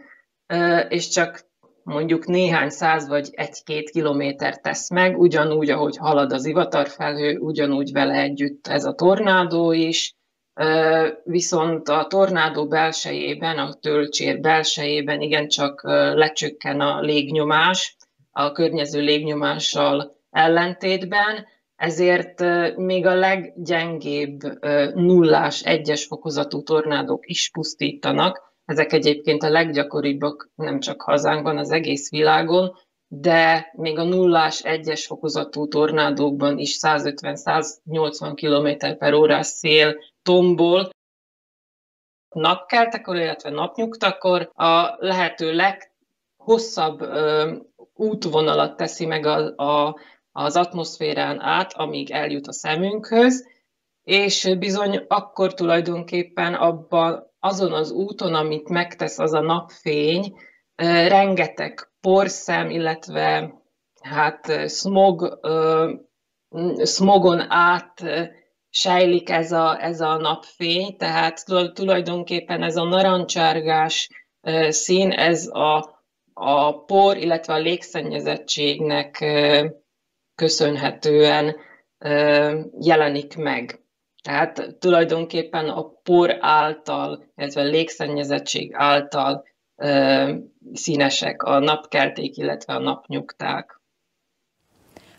és 0.89 1.07
csak 1.07 1.49
mondjuk 1.83 2.25
néhány 2.25 2.69
száz 2.69 3.07
vagy 3.07 3.29
egy-két 3.31 3.89
kilométer 3.89 4.59
tesz 4.59 4.89
meg, 4.89 5.19
ugyanúgy, 5.19 5.69
ahogy 5.69 5.97
halad 5.97 6.31
az 6.31 6.45
ivatarfelhő, 6.45 7.37
ugyanúgy 7.37 7.91
vele 7.91 8.13
együtt 8.13 8.67
ez 8.67 8.85
a 8.85 8.93
tornádó 8.93 9.71
is, 9.71 10.15
viszont 11.23 11.89
a 11.89 12.05
tornádó 12.09 12.67
belsejében, 12.67 13.57
a 13.57 13.73
tölcsér 13.73 14.39
belsejében 14.39 15.21
igencsak 15.21 15.81
lecsökken 16.13 16.79
a 16.79 17.01
légnyomás, 17.01 17.95
a 18.31 18.51
környező 18.51 19.01
légnyomással 19.01 20.19
ellentétben, 20.31 21.45
ezért 21.81 22.43
még 22.77 23.05
a 23.05 23.13
leggyengébb 23.13 24.39
nullás, 24.93 25.61
egyes 25.63 26.05
fokozatú 26.05 26.63
tornádok 26.63 27.27
is 27.27 27.49
pusztítanak. 27.49 28.53
Ezek 28.65 28.93
egyébként 28.93 29.43
a 29.43 29.49
leggyakoribbak 29.49 30.49
nem 30.55 30.79
csak 30.79 31.01
hazánkban, 31.01 31.57
az 31.57 31.71
egész 31.71 32.09
világon, 32.09 32.77
de 33.07 33.71
még 33.77 33.97
a 33.97 34.03
nullás, 34.03 34.63
egyes 34.63 35.05
fokozatú 35.05 35.67
tornádókban 35.67 36.57
is 36.57 36.77
150-180 36.81 38.31
km 38.35 38.97
per 38.97 39.13
órás 39.13 39.47
szél 39.47 39.95
tombol, 40.23 40.89
napkeltekor, 42.29 43.15
illetve 43.15 43.49
napnyugtakor 43.49 44.49
a 44.53 44.95
lehető 44.97 45.53
leghosszabb 45.53 47.01
ö, 47.01 47.51
útvonalat 47.93 48.77
teszi 48.77 49.05
meg 49.05 49.25
a, 49.25 49.55
a 49.55 49.95
az 50.31 50.55
atmoszférán 50.55 51.41
át, 51.41 51.73
amíg 51.73 52.11
eljut 52.11 52.47
a 52.47 52.53
szemünkhöz, 52.53 53.47
és 54.03 54.55
bizony 54.59 55.05
akkor 55.07 55.53
tulajdonképpen 55.53 56.53
abban 56.53 57.31
azon 57.39 57.73
az 57.73 57.91
úton, 57.91 58.33
amit 58.33 58.69
megtesz 58.69 59.19
az 59.19 59.33
a 59.33 59.41
napfény, 59.41 60.35
rengeteg 61.07 61.91
porszem, 62.01 62.69
illetve 62.69 63.53
hát 64.01 64.69
smog, 64.69 65.39
smogon 66.83 67.51
át 67.51 68.03
sejlik 68.69 69.29
ez 69.29 69.51
a, 69.51 69.83
ez 69.83 70.01
a 70.01 70.17
napfény, 70.17 70.97
tehát 70.97 71.45
tulajdonképpen 71.73 72.63
ez 72.63 72.75
a 72.75 72.83
narancsárgás 72.83 74.09
szín, 74.69 75.11
ez 75.11 75.47
a, 75.47 75.99
a 76.33 76.83
por, 76.83 77.17
illetve 77.17 77.53
a 77.53 77.57
légszennyezettségnek 77.57 79.25
köszönhetően 80.41 81.55
jelenik 82.79 83.37
meg. 83.37 83.79
Tehát 84.23 84.75
tulajdonképpen 84.79 85.69
a 85.69 85.83
por 86.03 86.37
által, 86.39 87.23
illetve 87.35 87.61
a 87.61 87.63
légszennyezettség 87.63 88.71
által 88.73 89.43
színesek 90.73 91.43
a 91.43 91.59
napkelték, 91.59 92.37
illetve 92.37 92.73
a 92.73 92.79
napnyugták. 92.79 93.79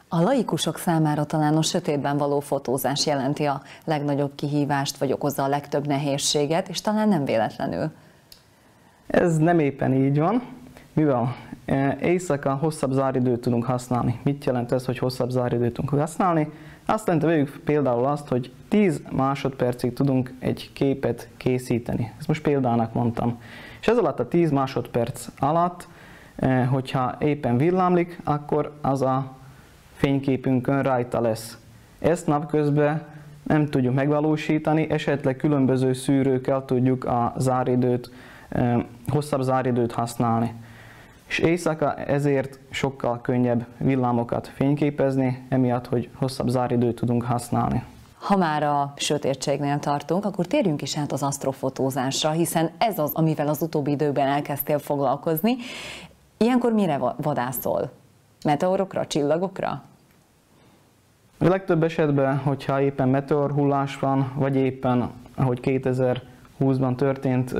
A 0.08 0.20
laikusok 0.20 0.78
számára 0.78 1.24
talán 1.24 1.56
a 1.56 1.62
sötétben 1.62 2.16
való 2.16 2.40
fotózás 2.40 3.06
jelenti 3.06 3.44
a 3.44 3.62
legnagyobb 3.84 4.34
kihívást, 4.34 4.96
vagy 4.96 5.12
okozza 5.12 5.42
a 5.42 5.48
legtöbb 5.48 5.86
nehézséget, 5.86 6.68
és 6.68 6.80
talán 6.80 7.08
nem 7.08 7.24
véletlenül. 7.24 7.90
Ez 9.06 9.36
nem 9.36 9.58
éppen 9.58 9.94
így 9.94 10.18
van, 10.18 10.61
mivel 10.92 11.36
éjszaka 12.00 12.54
hosszabb 12.54 12.92
záridőt 12.92 13.40
tudunk 13.40 13.64
használni. 13.64 14.20
Mit 14.22 14.44
jelent 14.44 14.72
ez, 14.72 14.84
hogy 14.84 14.98
hosszabb 14.98 15.30
záridőt 15.30 15.72
tudunk 15.72 16.00
használni? 16.00 16.50
Azt 16.86 17.06
jelenti 17.06 17.26
vegyük 17.26 17.60
például 17.64 18.04
azt, 18.04 18.28
hogy 18.28 18.52
10 18.68 19.02
másodpercig 19.10 19.92
tudunk 19.92 20.34
egy 20.38 20.70
képet 20.72 21.28
készíteni. 21.36 22.12
Ezt 22.18 22.28
most 22.28 22.42
példának 22.42 22.92
mondtam. 22.92 23.40
És 23.80 23.88
ez 23.88 23.96
alatt 23.96 24.20
a 24.20 24.28
10 24.28 24.50
másodperc 24.50 25.28
alatt, 25.38 25.88
hogyha 26.70 27.14
éppen 27.18 27.56
villámlik, 27.56 28.20
akkor 28.24 28.72
az 28.80 29.02
a 29.02 29.32
fényképünkön 29.92 30.82
rajta 30.82 31.20
lesz. 31.20 31.58
Ezt 31.98 32.26
napközben 32.26 33.02
nem 33.42 33.66
tudjuk 33.66 33.94
megvalósítani, 33.94 34.90
esetleg 34.90 35.36
különböző 35.36 35.92
szűrőkkel 35.92 36.64
tudjuk 36.64 37.04
a 37.04 37.32
záridőt, 37.38 38.10
hosszabb 39.08 39.40
záridőt 39.40 39.92
használni. 39.92 40.52
És 41.32 41.38
éjszaka 41.38 41.94
ezért 41.94 42.58
sokkal 42.70 43.20
könnyebb 43.20 43.66
villámokat 43.78 44.48
fényképezni, 44.54 45.46
emiatt, 45.48 45.86
hogy 45.86 46.08
hosszabb 46.14 46.48
záridőt 46.48 46.94
tudunk 46.94 47.22
használni. 47.22 47.82
Ha 48.18 48.36
már 48.36 48.62
a 48.62 48.92
sötétségnél 48.96 49.78
tartunk, 49.78 50.24
akkor 50.24 50.46
térjünk 50.46 50.82
is 50.82 50.98
át 50.98 51.12
az 51.12 51.22
asztrofotózásra, 51.22 52.30
hiszen 52.30 52.70
ez 52.78 52.98
az, 52.98 53.10
amivel 53.14 53.48
az 53.48 53.62
utóbbi 53.62 53.90
időben 53.90 54.26
elkezdtél 54.26 54.78
foglalkozni. 54.78 55.56
Ilyenkor 56.36 56.72
mire 56.72 56.98
vadászol? 57.16 57.90
Meteorokra, 58.44 59.06
csillagokra? 59.06 59.82
A 61.38 61.48
legtöbb 61.48 61.82
esetben, 61.82 62.36
hogyha 62.36 62.80
éppen 62.80 63.08
meteorhullás 63.08 63.98
van, 63.98 64.32
vagy 64.34 64.56
éppen, 64.56 65.10
ahogy 65.34 65.60
2020-ban 65.62 66.94
történt, 66.94 67.54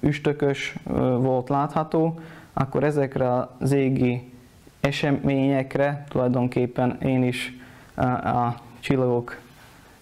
üstökös 0.00 0.76
volt 1.18 1.48
látható, 1.48 2.18
akkor 2.52 2.84
ezekre 2.84 3.48
az 3.58 3.72
égi 3.72 4.32
eseményekre 4.80 6.04
tulajdonképpen 6.08 6.98
én 7.00 7.22
is 7.22 7.56
a 8.24 8.54
csillagok 8.80 9.40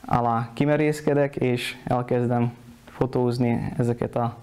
alá 0.04 0.50
kimerészkedek, 0.54 1.36
és 1.36 1.76
elkezdem 1.84 2.52
fotózni 2.84 3.72
ezeket 3.76 4.16
a 4.16 4.36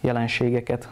jelenségeket. 0.00 0.88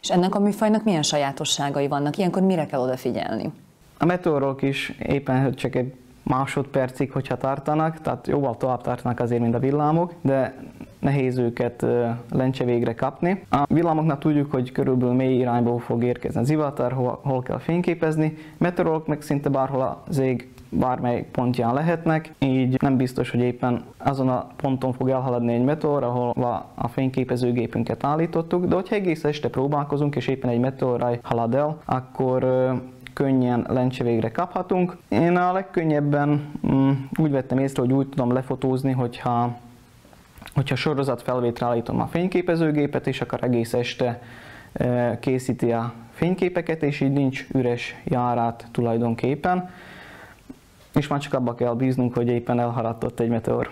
És 0.00 0.10
ennek 0.10 0.34
a 0.34 0.40
műfajnak 0.40 0.84
milyen 0.84 1.02
sajátosságai 1.02 1.88
vannak? 1.88 2.16
Ilyenkor 2.16 2.42
mire 2.42 2.66
kell 2.66 2.80
odafigyelni? 2.80 3.52
A 3.98 4.04
meteorok 4.04 4.62
is 4.62 4.88
éppen 4.88 5.54
csak 5.54 5.74
egy 5.74 5.94
másodpercig, 6.24 7.12
hogyha 7.12 7.36
tartanak, 7.36 8.00
tehát 8.00 8.26
jóval 8.26 8.56
tovább 8.56 8.80
tartanak 8.80 9.20
azért, 9.20 9.40
mint 9.40 9.54
a 9.54 9.58
villámok, 9.58 10.12
de 10.20 10.54
nehéz 10.98 11.38
őket 11.38 11.86
lencse 12.30 12.64
végre 12.64 12.94
kapni. 12.94 13.44
A 13.50 13.64
villámoknak 13.68 14.18
tudjuk, 14.18 14.52
hogy 14.52 14.72
körülbelül 14.72 15.14
mély 15.14 15.38
irányból 15.38 15.78
fog 15.78 16.04
érkezni 16.04 16.40
a 16.40 16.44
zivatar, 16.44 16.92
hol, 16.92 17.20
hol 17.22 17.42
kell 17.42 17.58
fényképezni. 17.58 18.36
Meteorológok 18.58 19.06
meg 19.06 19.22
szinte 19.22 19.48
bárhol 19.48 20.02
az 20.06 20.18
ég 20.18 20.48
bármely 20.68 21.26
pontján 21.32 21.74
lehetnek, 21.74 22.32
így 22.38 22.82
nem 22.82 22.96
biztos, 22.96 23.30
hogy 23.30 23.40
éppen 23.40 23.82
azon 23.96 24.28
a 24.28 24.46
ponton 24.56 24.92
fog 24.92 25.08
elhaladni 25.08 25.52
egy 25.52 25.64
meteor, 25.64 26.02
ahol 26.02 26.32
a 26.74 26.88
fényképezőgépünket 26.88 28.04
állítottuk, 28.04 28.64
de 28.64 28.74
hogyha 28.74 28.94
egész 28.94 29.24
este 29.24 29.48
próbálkozunk, 29.48 30.16
és 30.16 30.26
éppen 30.26 30.50
egy 30.50 30.60
meteoraj 30.60 31.18
halad 31.22 31.54
el, 31.54 31.78
akkor 31.84 32.44
könnyen 33.14 33.66
lencse 33.68 34.04
végre 34.04 34.30
kaphatunk. 34.30 34.96
Én 35.08 35.36
a 35.36 35.52
legkönnyebben 35.52 36.52
mm, 36.66 36.90
úgy 37.16 37.30
vettem 37.30 37.58
észre, 37.58 37.82
hogy 37.82 37.92
úgy 37.92 38.08
tudom 38.08 38.32
lefotózni, 38.32 38.92
hogyha 38.92 39.62
hogyha 40.54 40.76
sorozat 40.76 41.22
felvétel 41.22 41.68
állítom 41.68 42.00
a 42.00 42.06
fényképezőgépet, 42.06 43.06
és 43.06 43.20
akkor 43.20 43.38
egész 43.42 43.72
este 43.72 44.22
e, 44.72 45.18
készíti 45.18 45.72
a 45.72 45.92
fényképeket, 46.12 46.82
és 46.82 47.00
így 47.00 47.12
nincs 47.12 47.46
üres 47.52 47.96
járát 48.04 48.66
tulajdonképpen, 48.70 49.70
és 50.94 51.06
már 51.06 51.20
csak 51.20 51.34
abba 51.34 51.54
kell 51.54 51.74
bíznunk, 51.74 52.14
hogy 52.14 52.28
éppen 52.28 52.60
elharadtott 52.60 53.20
egy 53.20 53.28
meteor. 53.28 53.70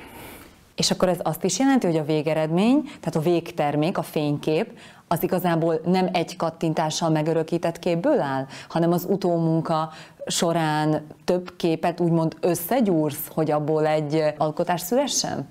És 0.74 0.90
akkor 0.90 1.08
ez 1.08 1.18
azt 1.22 1.44
is 1.44 1.58
jelenti, 1.58 1.86
hogy 1.86 1.96
a 1.96 2.04
végeredmény, 2.04 2.82
tehát 2.82 3.16
a 3.16 3.20
végtermék, 3.20 3.98
a 3.98 4.02
fénykép, 4.02 4.78
az 5.12 5.22
igazából 5.22 5.80
nem 5.84 6.08
egy 6.12 6.36
kattintással 6.36 7.10
megörökített 7.10 7.78
képből 7.78 8.20
áll, 8.20 8.46
hanem 8.68 8.92
az 8.92 9.06
utómunka 9.08 9.90
során 10.26 11.06
több 11.24 11.56
képet 11.56 12.00
úgymond 12.00 12.36
összegyúrsz, 12.40 13.28
hogy 13.28 13.50
abból 13.50 13.86
egy 13.86 14.34
alkotás 14.36 14.80
szülessen? 14.80 15.48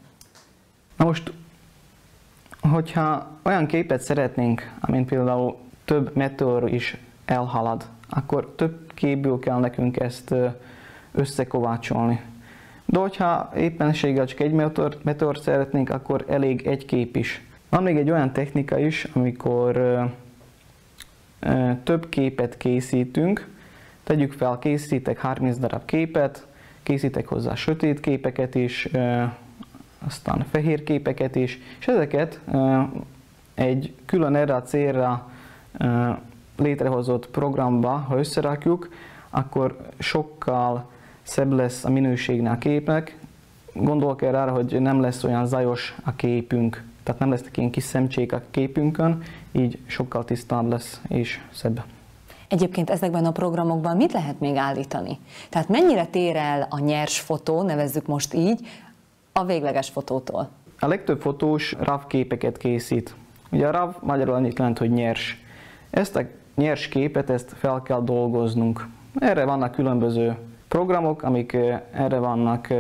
Na 0.98 1.06
most, 1.06 1.34
hogyha 2.72 3.28
olyan 3.44 3.66
képet 3.66 4.02
szeretnénk, 4.02 4.74
amint 4.80 5.08
például 5.08 5.56
több 5.86 6.16
meteor 6.16 6.70
is 6.70 6.98
elhalad, 7.26 7.86
akkor 8.10 8.54
több 8.56 8.92
képből 8.94 9.40
kell 9.40 9.60
nekünk 9.60 10.00
ezt 10.00 10.36
összekovácsolni. 11.12 12.22
De 12.86 13.00
hogyha 13.00 13.52
éppenséggel 13.56 14.26
csak 14.26 14.40
egy 14.40 14.54
meteor, 15.04 15.38
szeretnénk, 15.38 15.90
akkor 15.90 16.26
elég 16.28 16.68
egy 16.68 16.86
kép 16.86 17.16
is. 17.16 17.51
Van 17.72 17.84
még 17.84 17.98
egy 17.98 18.10
olyan 18.10 18.34
technika 18.34 18.80
is, 18.80 19.04
amikor 19.14 19.82
több 21.84 22.10
képet 22.10 22.58
készítünk. 22.58 23.50
Tegyük 24.04 24.32
fel, 24.34 24.60
készítek 24.60 25.20
30 25.20 25.58
darab 25.58 25.86
képet, 25.86 26.48
készítek 26.84 27.28
hozzá 27.28 27.56
sötét 27.56 28.00
képeket 28.00 28.56
is, 28.56 28.90
aztán 30.06 30.46
fehér 30.52 30.84
képeket 30.84 31.36
is, 31.36 31.60
és 31.80 31.88
ezeket 31.88 32.40
egy 33.54 33.94
külön 34.06 34.36
erre 34.36 34.56
a 34.56 34.64
célra 34.64 35.32
létrehozott 36.58 37.28
programba, 37.28 37.90
ha 37.90 38.18
összerakjuk, 38.18 38.90
akkor 39.30 39.78
sokkal 40.00 40.90
szebb 41.22 41.52
lesz 41.52 41.86
a 41.86 41.90
minőségnek 41.90 42.54
a 42.54 42.58
képnek. 42.58 43.18
Gondolok 43.74 44.22
erre 44.22 44.42
hogy 44.42 44.82
nem 44.82 45.02
lesz 45.02 45.24
olyan 45.24 45.46
zajos 45.46 45.96
a 46.04 46.16
képünk, 46.16 46.90
tehát 47.04 47.20
nem 47.20 47.30
lesznek 47.30 47.58
ilyen 47.58 47.70
kis 47.70 47.84
szemcsék 47.84 48.34
a 48.34 48.42
képünkön, 48.52 49.24
így 49.52 49.80
sokkal 49.86 50.26
tisztább 50.26 50.70
lesz 50.70 51.02
és 51.08 51.40
szebb. 51.54 51.84
Egyébként 52.48 52.90
ezekben 52.90 53.26
a 53.26 53.32
programokban 53.32 53.96
mit 53.96 54.12
lehet 54.12 54.40
még 54.40 54.56
állítani? 54.56 55.20
Tehát 55.50 55.70
mennyire 55.70 56.06
tér 56.06 56.36
el 56.36 56.68
a 56.70 56.80
nyers 56.80 57.20
fotó, 57.20 57.62
nevezzük 57.62 58.06
most 58.06 58.34
így, 58.34 58.68
a 59.32 59.46
végleges 59.46 59.90
fotótól? 59.90 60.50
A 60.80 60.88
legtöbb 60.88 61.22
fotós 61.22 61.76
RAV 61.80 62.08
képeket 62.08 62.58
készít. 62.58 63.16
Ugye 63.52 63.68
a 63.68 63.72
RAV 63.72 63.96
magyarul 64.02 64.34
annyit 64.34 64.58
jelent, 64.58 64.78
hogy 64.78 64.92
nyers. 64.92 65.44
Ezt 65.90 66.16
a 66.16 66.22
nyers 66.56 66.88
képet, 66.88 67.30
ezt 67.30 67.54
fel 67.58 67.82
kell 67.82 68.02
dolgoznunk. 68.04 68.88
Erre 69.20 69.46
vannak 69.46 69.72
különböző 69.72 70.38
programok, 70.68 71.24
amik 71.24 71.58
erre 71.94 72.18
vannak 72.18 72.74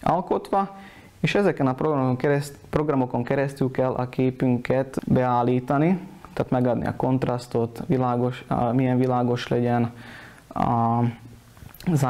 alkotva, 0.00 0.76
és 1.20 1.34
ezeken 1.34 1.66
a 1.66 1.74
programokon, 1.74 2.16
kereszt, 2.16 2.56
programokon 2.70 3.24
keresztül 3.24 3.70
kell 3.70 3.92
a 3.92 4.08
képünket 4.08 4.98
beállítani, 5.06 5.98
tehát 6.32 6.50
megadni 6.50 6.86
a 6.86 6.96
kontrasztot, 6.96 7.82
világos, 7.86 8.44
milyen 8.72 8.98
világos 8.98 9.48
legyen, 9.48 9.92
a 10.48 11.02
az 11.92 12.06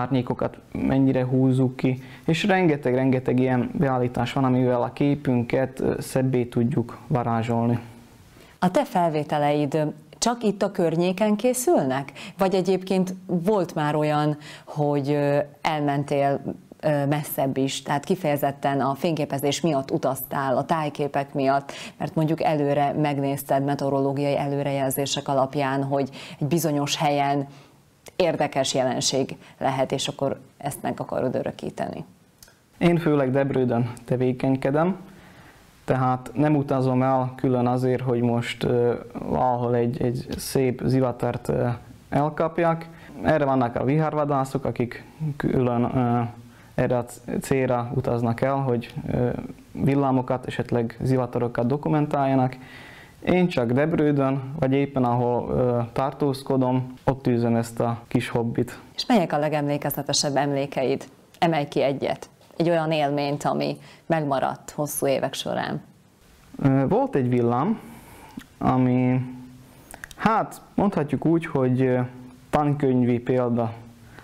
mennyire 0.72 1.24
húzzuk 1.24 1.76
ki, 1.76 2.02
és 2.24 2.44
rengeteg-rengeteg 2.44 3.38
ilyen 3.38 3.70
beállítás 3.72 4.32
van, 4.32 4.44
amivel 4.44 4.82
a 4.82 4.92
képünket 4.92 5.82
szebbé 5.98 6.44
tudjuk 6.44 6.98
varázsolni. 7.06 7.78
A 8.58 8.70
te 8.70 8.84
felvételeid 8.84 9.92
csak 10.18 10.42
itt 10.42 10.62
a 10.62 10.70
környéken 10.70 11.36
készülnek? 11.36 12.12
Vagy 12.38 12.54
egyébként 12.54 13.14
volt 13.26 13.74
már 13.74 13.94
olyan, 13.94 14.36
hogy 14.64 15.18
elmentél 15.60 16.40
messzebb 17.08 17.56
is, 17.56 17.82
tehát 17.82 18.04
kifejezetten 18.04 18.80
a 18.80 18.94
fényképezés 18.94 19.60
miatt 19.60 19.90
utaztál, 19.90 20.56
a 20.56 20.64
tájképek 20.64 21.34
miatt, 21.34 21.72
mert 21.96 22.14
mondjuk 22.14 22.42
előre 22.42 22.92
megnézted 22.92 23.64
meteorológiai 23.64 24.36
előrejelzések 24.36 25.28
alapján, 25.28 25.84
hogy 25.84 26.10
egy 26.38 26.46
bizonyos 26.46 26.96
helyen 26.96 27.46
érdekes 28.16 28.74
jelenség 28.74 29.36
lehet, 29.58 29.92
és 29.92 30.08
akkor 30.08 30.40
ezt 30.58 30.82
meg 30.82 31.00
akarod 31.00 31.34
örökíteni. 31.34 32.04
Én 32.78 32.98
főleg 32.98 33.30
Debrődön 33.30 33.92
tevékenykedem, 34.04 34.96
tehát 35.84 36.30
nem 36.34 36.56
utazom 36.56 37.02
el 37.02 37.32
külön 37.36 37.66
azért, 37.66 38.02
hogy 38.02 38.20
most 38.20 38.66
valahol 39.12 39.74
egy, 39.74 40.02
egy 40.02 40.26
szép 40.36 40.82
zivatert 40.84 41.48
uh, 41.48 41.68
elkapjak. 42.08 42.86
Erre 43.22 43.44
vannak 43.44 43.76
a 43.76 43.84
vihárvadászok, 43.84 44.64
akik 44.64 45.04
külön 45.36 45.82
erre 46.80 46.96
a 46.98 47.04
célra 47.40 47.90
utaznak 47.94 48.40
el, 48.40 48.54
hogy 48.54 48.94
villámokat, 49.72 50.46
esetleg 50.46 50.96
zivatarokat 51.02 51.66
dokumentáljanak. 51.66 52.56
Én 53.24 53.48
csak 53.48 53.72
Debrődön, 53.72 54.54
vagy 54.58 54.72
éppen 54.72 55.04
ahol 55.04 55.90
tartózkodom, 55.92 56.94
ott 57.04 57.26
űzöm 57.26 57.54
ezt 57.54 57.80
a 57.80 58.02
kis 58.08 58.28
hobbit. 58.28 58.78
És 58.94 59.06
melyek 59.06 59.32
a 59.32 59.38
legemlékezetesebb 59.38 60.36
emlékeid? 60.36 61.04
Emelj 61.38 61.68
ki 61.68 61.82
egyet 61.82 62.28
egy 62.56 62.68
olyan 62.68 62.92
élményt, 62.92 63.44
ami 63.44 63.76
megmaradt 64.06 64.70
hosszú 64.70 65.06
évek 65.06 65.34
során? 65.34 65.82
Volt 66.88 67.14
egy 67.14 67.28
villám, 67.28 67.80
ami, 68.58 69.20
hát 70.16 70.60
mondhatjuk 70.74 71.26
úgy, 71.26 71.46
hogy 71.46 71.98
tankönyvi 72.50 73.18
példa. 73.18 73.72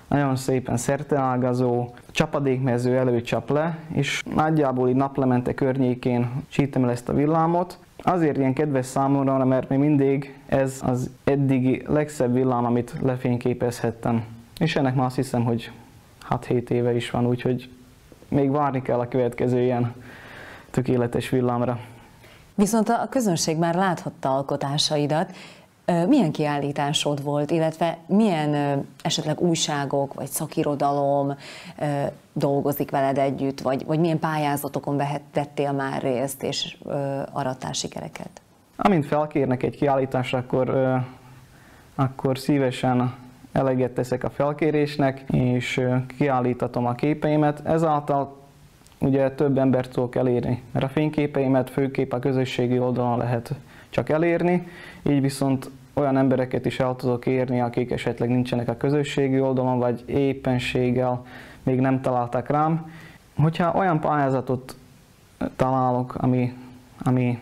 Nagyon 0.09 0.37
szépen 0.37 0.77
szerteágazó, 0.77 1.89
csapadékmező 2.17 2.97
előcsap 2.97 3.51
le, 3.51 3.79
és 3.93 4.23
nagyjából 4.35 4.89
így 4.89 4.95
naplemente 4.95 5.55
környékén 5.55 6.31
csítem 6.49 6.85
el 6.85 6.91
ezt 6.91 7.09
a 7.09 7.13
villámot. 7.13 7.79
Azért 8.03 8.37
ilyen 8.37 8.55
kedves 8.55 8.87
számomra, 8.87 9.45
mert 9.45 9.69
még 9.69 9.79
mindig 9.79 10.39
ez 10.47 10.81
az 10.85 11.11
eddigi 11.25 11.83
legszebb 11.87 12.33
villám, 12.33 12.65
amit 12.65 12.95
lefényképezhettem. 13.03 14.25
És 14.59 14.77
ennek 14.77 14.95
már 14.95 15.07
azt 15.07 15.17
hiszem, 15.17 15.45
hogy 15.45 15.71
6-7 16.31 16.71
éve 16.71 16.95
is 16.95 17.11
van, 17.11 17.27
úgyhogy 17.27 17.69
még 18.29 18.51
várni 18.51 18.83
kell 18.83 18.99
a 18.99 19.09
következő 19.09 19.61
ilyen 19.61 19.95
tökéletes 20.71 21.29
villámra. 21.29 21.79
Viszont 22.55 22.89
a 22.89 23.07
közönség 23.11 23.57
már 23.57 23.75
láthatta 23.75 24.35
alkotásaidat. 24.35 25.33
Milyen 25.87 26.33
kiállításod 26.33 27.23
volt, 27.23 27.51
illetve 27.51 27.99
milyen 28.07 28.83
esetleg 29.03 29.41
újságok 29.41 30.15
vagy 30.15 30.27
szakirodalom 30.27 31.37
dolgozik 32.33 32.91
veled 32.91 33.19
együtt, 33.19 33.61
vagy, 33.61 33.87
vagy 33.87 33.99
milyen 33.99 34.19
pályázatokon 34.19 34.97
vehettél 34.97 35.73
már 35.73 36.03
részt 36.03 36.43
és 36.43 36.77
arattál 37.33 37.73
sikereket? 37.73 38.41
Amint 38.77 39.07
felkérnek 39.07 39.63
egy 39.63 39.77
kiállításra, 39.77 40.39
akkor, 40.39 40.97
akkor 41.95 42.39
szívesen 42.39 43.15
eleget 43.53 43.91
teszek 43.91 44.25
a 44.25 44.31
felkérésnek, 44.31 45.25
és 45.31 45.81
kiállítatom 46.19 46.87
a 46.87 46.95
képeimet. 46.95 47.67
Ezáltal 47.67 48.37
ugye 48.99 49.31
több 49.31 49.59
embert 49.59 49.91
tudok 49.91 50.17
elérni, 50.17 50.63
mert 50.73 50.85
a 50.85 50.89
fényképeimet 50.89 51.71
főképp 51.71 52.13
a 52.13 52.19
közösségi 52.19 52.79
oldalon 52.79 53.19
lehet 53.19 53.55
csak 53.91 54.09
elérni, 54.09 54.69
így 55.03 55.21
viszont 55.21 55.71
olyan 56.01 56.17
embereket 56.17 56.67
is 56.67 56.81
el 56.81 56.97
tudok 56.97 57.27
érni, 57.27 57.61
akik 57.61 57.91
esetleg 57.91 58.29
nincsenek 58.29 58.69
a 58.69 58.77
közösségi 58.77 59.41
oldalon, 59.41 59.79
vagy 59.79 60.03
éppenséggel 60.07 61.25
még 61.63 61.81
nem 61.81 62.01
találtak 62.01 62.49
rám. 62.49 62.93
Hogyha 63.37 63.73
olyan 63.75 64.01
pályázatot 64.01 64.77
találok, 65.57 66.15
ami, 66.15 66.55
ami 66.99 67.39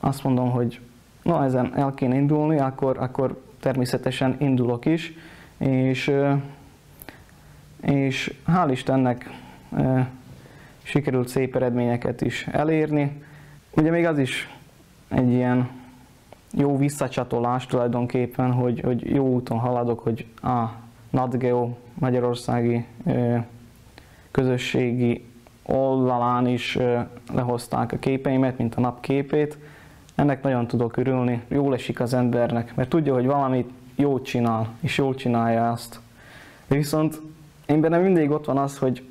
azt 0.00 0.24
mondom, 0.24 0.50
hogy 0.50 0.80
no, 1.22 1.42
ezen 1.42 1.76
el 1.76 1.94
kéne 1.94 2.14
indulni, 2.14 2.58
akkor, 2.58 2.98
akkor 2.98 3.42
természetesen 3.60 4.36
indulok 4.38 4.86
is, 4.86 5.12
és, 5.58 6.12
és 7.80 8.34
hál' 8.46 8.68
Istennek 8.70 9.30
sikerült 10.82 11.28
szép 11.28 11.56
eredményeket 11.56 12.20
is 12.20 12.46
elérni. 12.46 13.22
Ugye 13.70 13.90
még 13.90 14.06
az 14.06 14.18
is 14.18 14.48
egy 15.08 15.30
ilyen 15.30 15.82
jó 16.56 16.76
visszacsatolás 16.76 17.66
tulajdonképpen, 17.66 18.52
hogy, 18.52 18.80
hogy 18.80 19.14
jó 19.14 19.26
úton 19.26 19.58
haladok, 19.58 19.98
hogy 19.98 20.26
a 20.42 20.64
NatGeo 21.10 21.68
Magyarországi 21.94 22.86
közösségi 24.30 25.24
oldalán 25.66 26.46
is 26.46 26.78
lehozták 27.32 27.92
a 27.92 27.98
képeimet, 27.98 28.58
mint 28.58 28.74
a 28.74 28.80
napképét. 28.80 29.58
Ennek 30.14 30.42
nagyon 30.42 30.66
tudok 30.66 30.96
örülni, 30.96 31.42
jól 31.48 31.74
esik 31.74 32.00
az 32.00 32.14
embernek, 32.14 32.74
mert 32.74 32.88
tudja, 32.88 33.14
hogy 33.14 33.26
valamit 33.26 33.70
jót 33.96 34.24
csinál, 34.24 34.68
és 34.80 34.98
jól 34.98 35.14
csinálja 35.14 35.70
azt. 35.70 36.00
Viszont 36.66 37.20
én 37.66 37.80
bennem 37.80 38.02
mindig 38.02 38.30
ott 38.30 38.44
van 38.44 38.58
az, 38.58 38.78
hogy 38.78 39.02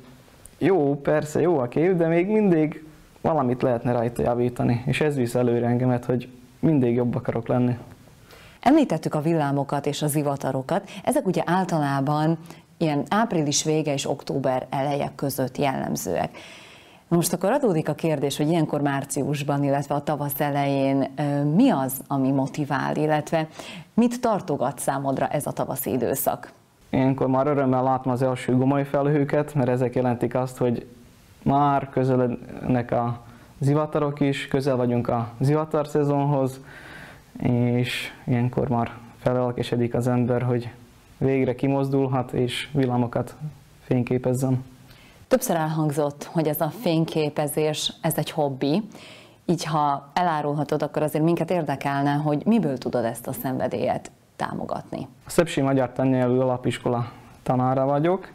jó, 0.58 1.00
persze 1.00 1.40
jó 1.40 1.58
a 1.58 1.68
kép, 1.68 1.96
de 1.96 2.06
még 2.06 2.26
mindig 2.26 2.84
valamit 3.20 3.62
lehetne 3.62 3.92
rajta 3.92 4.22
javítani, 4.22 4.82
és 4.86 5.00
ez 5.00 5.16
visz 5.16 5.34
előre 5.34 5.66
engemet, 5.66 6.04
hogy 6.04 6.28
mindig 6.64 6.94
jobb 6.94 7.14
akarok 7.14 7.48
lenni. 7.48 7.76
Említettük 8.60 9.14
a 9.14 9.20
villámokat 9.20 9.86
és 9.86 10.02
a 10.02 10.06
zivatarokat. 10.06 10.90
Ezek 11.04 11.26
ugye 11.26 11.42
általában 11.46 12.38
ilyen 12.76 13.04
április 13.08 13.64
vége 13.64 13.92
és 13.92 14.08
október 14.08 14.66
eleje 14.70 15.12
között 15.14 15.58
jellemzőek. 15.58 16.38
Most 17.08 17.32
akkor 17.32 17.50
adódik 17.50 17.88
a 17.88 17.94
kérdés, 17.94 18.36
hogy 18.36 18.48
ilyenkor 18.48 18.80
márciusban, 18.80 19.64
illetve 19.64 19.94
a 19.94 20.02
tavasz 20.02 20.40
elején 20.40 21.10
mi 21.54 21.70
az, 21.70 22.00
ami 22.06 22.30
motivál, 22.30 22.96
illetve 22.96 23.48
mit 23.94 24.20
tartogat 24.20 24.78
számodra 24.78 25.28
ez 25.28 25.46
a 25.46 25.52
tavaszi 25.52 25.90
időszak? 25.90 26.52
Ilyenkor 26.90 27.26
már 27.26 27.46
örömmel 27.46 27.82
látom 27.82 28.12
az 28.12 28.22
első 28.22 28.56
gomoly 28.56 28.84
felhőket, 28.84 29.54
mert 29.54 29.68
ezek 29.68 29.94
jelentik 29.94 30.34
azt, 30.34 30.56
hogy 30.56 30.86
már 31.42 31.88
közelednek 31.88 32.90
a 32.90 33.20
zivatarok 33.58 34.20
is, 34.20 34.48
közel 34.48 34.76
vagyunk 34.76 35.08
a 35.08 35.32
zivatar 35.40 35.86
szezonhoz, 35.86 36.60
és 37.42 38.12
ilyenkor 38.26 38.68
már 38.68 38.90
felelkesedik 39.18 39.94
az 39.94 40.06
ember, 40.06 40.42
hogy 40.42 40.70
végre 41.18 41.54
kimozdulhat 41.54 42.32
és 42.32 42.68
villámokat 42.72 43.36
fényképezzen. 43.84 44.64
Többször 45.28 45.56
elhangzott, 45.56 46.24
hogy 46.24 46.48
ez 46.48 46.60
a 46.60 46.68
fényképezés, 46.68 47.92
ez 48.00 48.18
egy 48.18 48.30
hobbi, 48.30 48.82
így 49.44 49.64
ha 49.64 50.10
elárulhatod, 50.12 50.82
akkor 50.82 51.02
azért 51.02 51.24
minket 51.24 51.50
érdekelne, 51.50 52.12
hogy 52.12 52.42
miből 52.46 52.78
tudod 52.78 53.04
ezt 53.04 53.26
a 53.26 53.32
szenvedélyet 53.32 54.10
támogatni. 54.36 55.08
A 55.26 55.30
Szepsi 55.30 55.60
Magyar 55.60 55.92
Tannyelvű 55.92 56.38
Alapiskola 56.38 57.10
tanára 57.42 57.84
vagyok, 57.84 58.32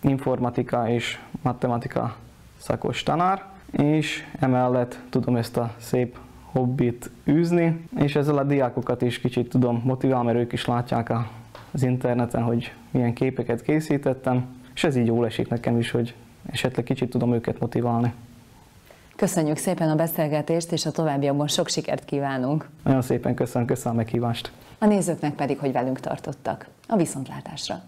informatika 0.00 0.88
és 0.88 1.20
matematika 1.42 2.16
szakos 2.58 3.02
tanár, 3.02 3.44
és 3.76 4.24
emellett 4.40 5.00
tudom 5.10 5.36
ezt 5.36 5.56
a 5.56 5.74
szép 5.78 6.18
hobbit 6.52 7.10
űzni, 7.28 7.86
és 7.96 8.16
ezzel 8.16 8.38
a 8.38 8.44
diákokat 8.44 9.02
is 9.02 9.18
kicsit 9.18 9.48
tudom 9.48 9.82
motiválni, 9.84 10.26
mert 10.26 10.38
ők 10.38 10.52
is 10.52 10.66
látják 10.66 11.12
az 11.70 11.82
interneten, 11.82 12.42
hogy 12.42 12.72
milyen 12.90 13.12
képeket 13.12 13.62
készítettem, 13.62 14.46
és 14.74 14.84
ez 14.84 14.96
így 14.96 15.06
jól 15.06 15.26
esik 15.26 15.48
nekem 15.48 15.78
is, 15.78 15.90
hogy 15.90 16.14
esetleg 16.50 16.84
kicsit 16.84 17.10
tudom 17.10 17.32
őket 17.32 17.60
motiválni. 17.60 18.12
Köszönjük 19.16 19.56
szépen 19.56 19.90
a 19.90 19.94
beszélgetést, 19.94 20.72
és 20.72 20.86
a 20.86 20.90
továbbiakban 20.90 21.48
sok 21.48 21.68
sikert 21.68 22.04
kívánunk. 22.04 22.68
Nagyon 22.82 23.02
szépen 23.02 23.34
köszönöm, 23.34 23.66
köszönöm 23.66 23.92
a 23.92 23.96
meghívást. 23.96 24.52
A 24.78 24.86
nézőknek 24.86 25.34
pedig, 25.34 25.58
hogy 25.58 25.72
velünk 25.72 26.00
tartottak. 26.00 26.66
A 26.88 26.96
viszontlátásra! 26.96 27.82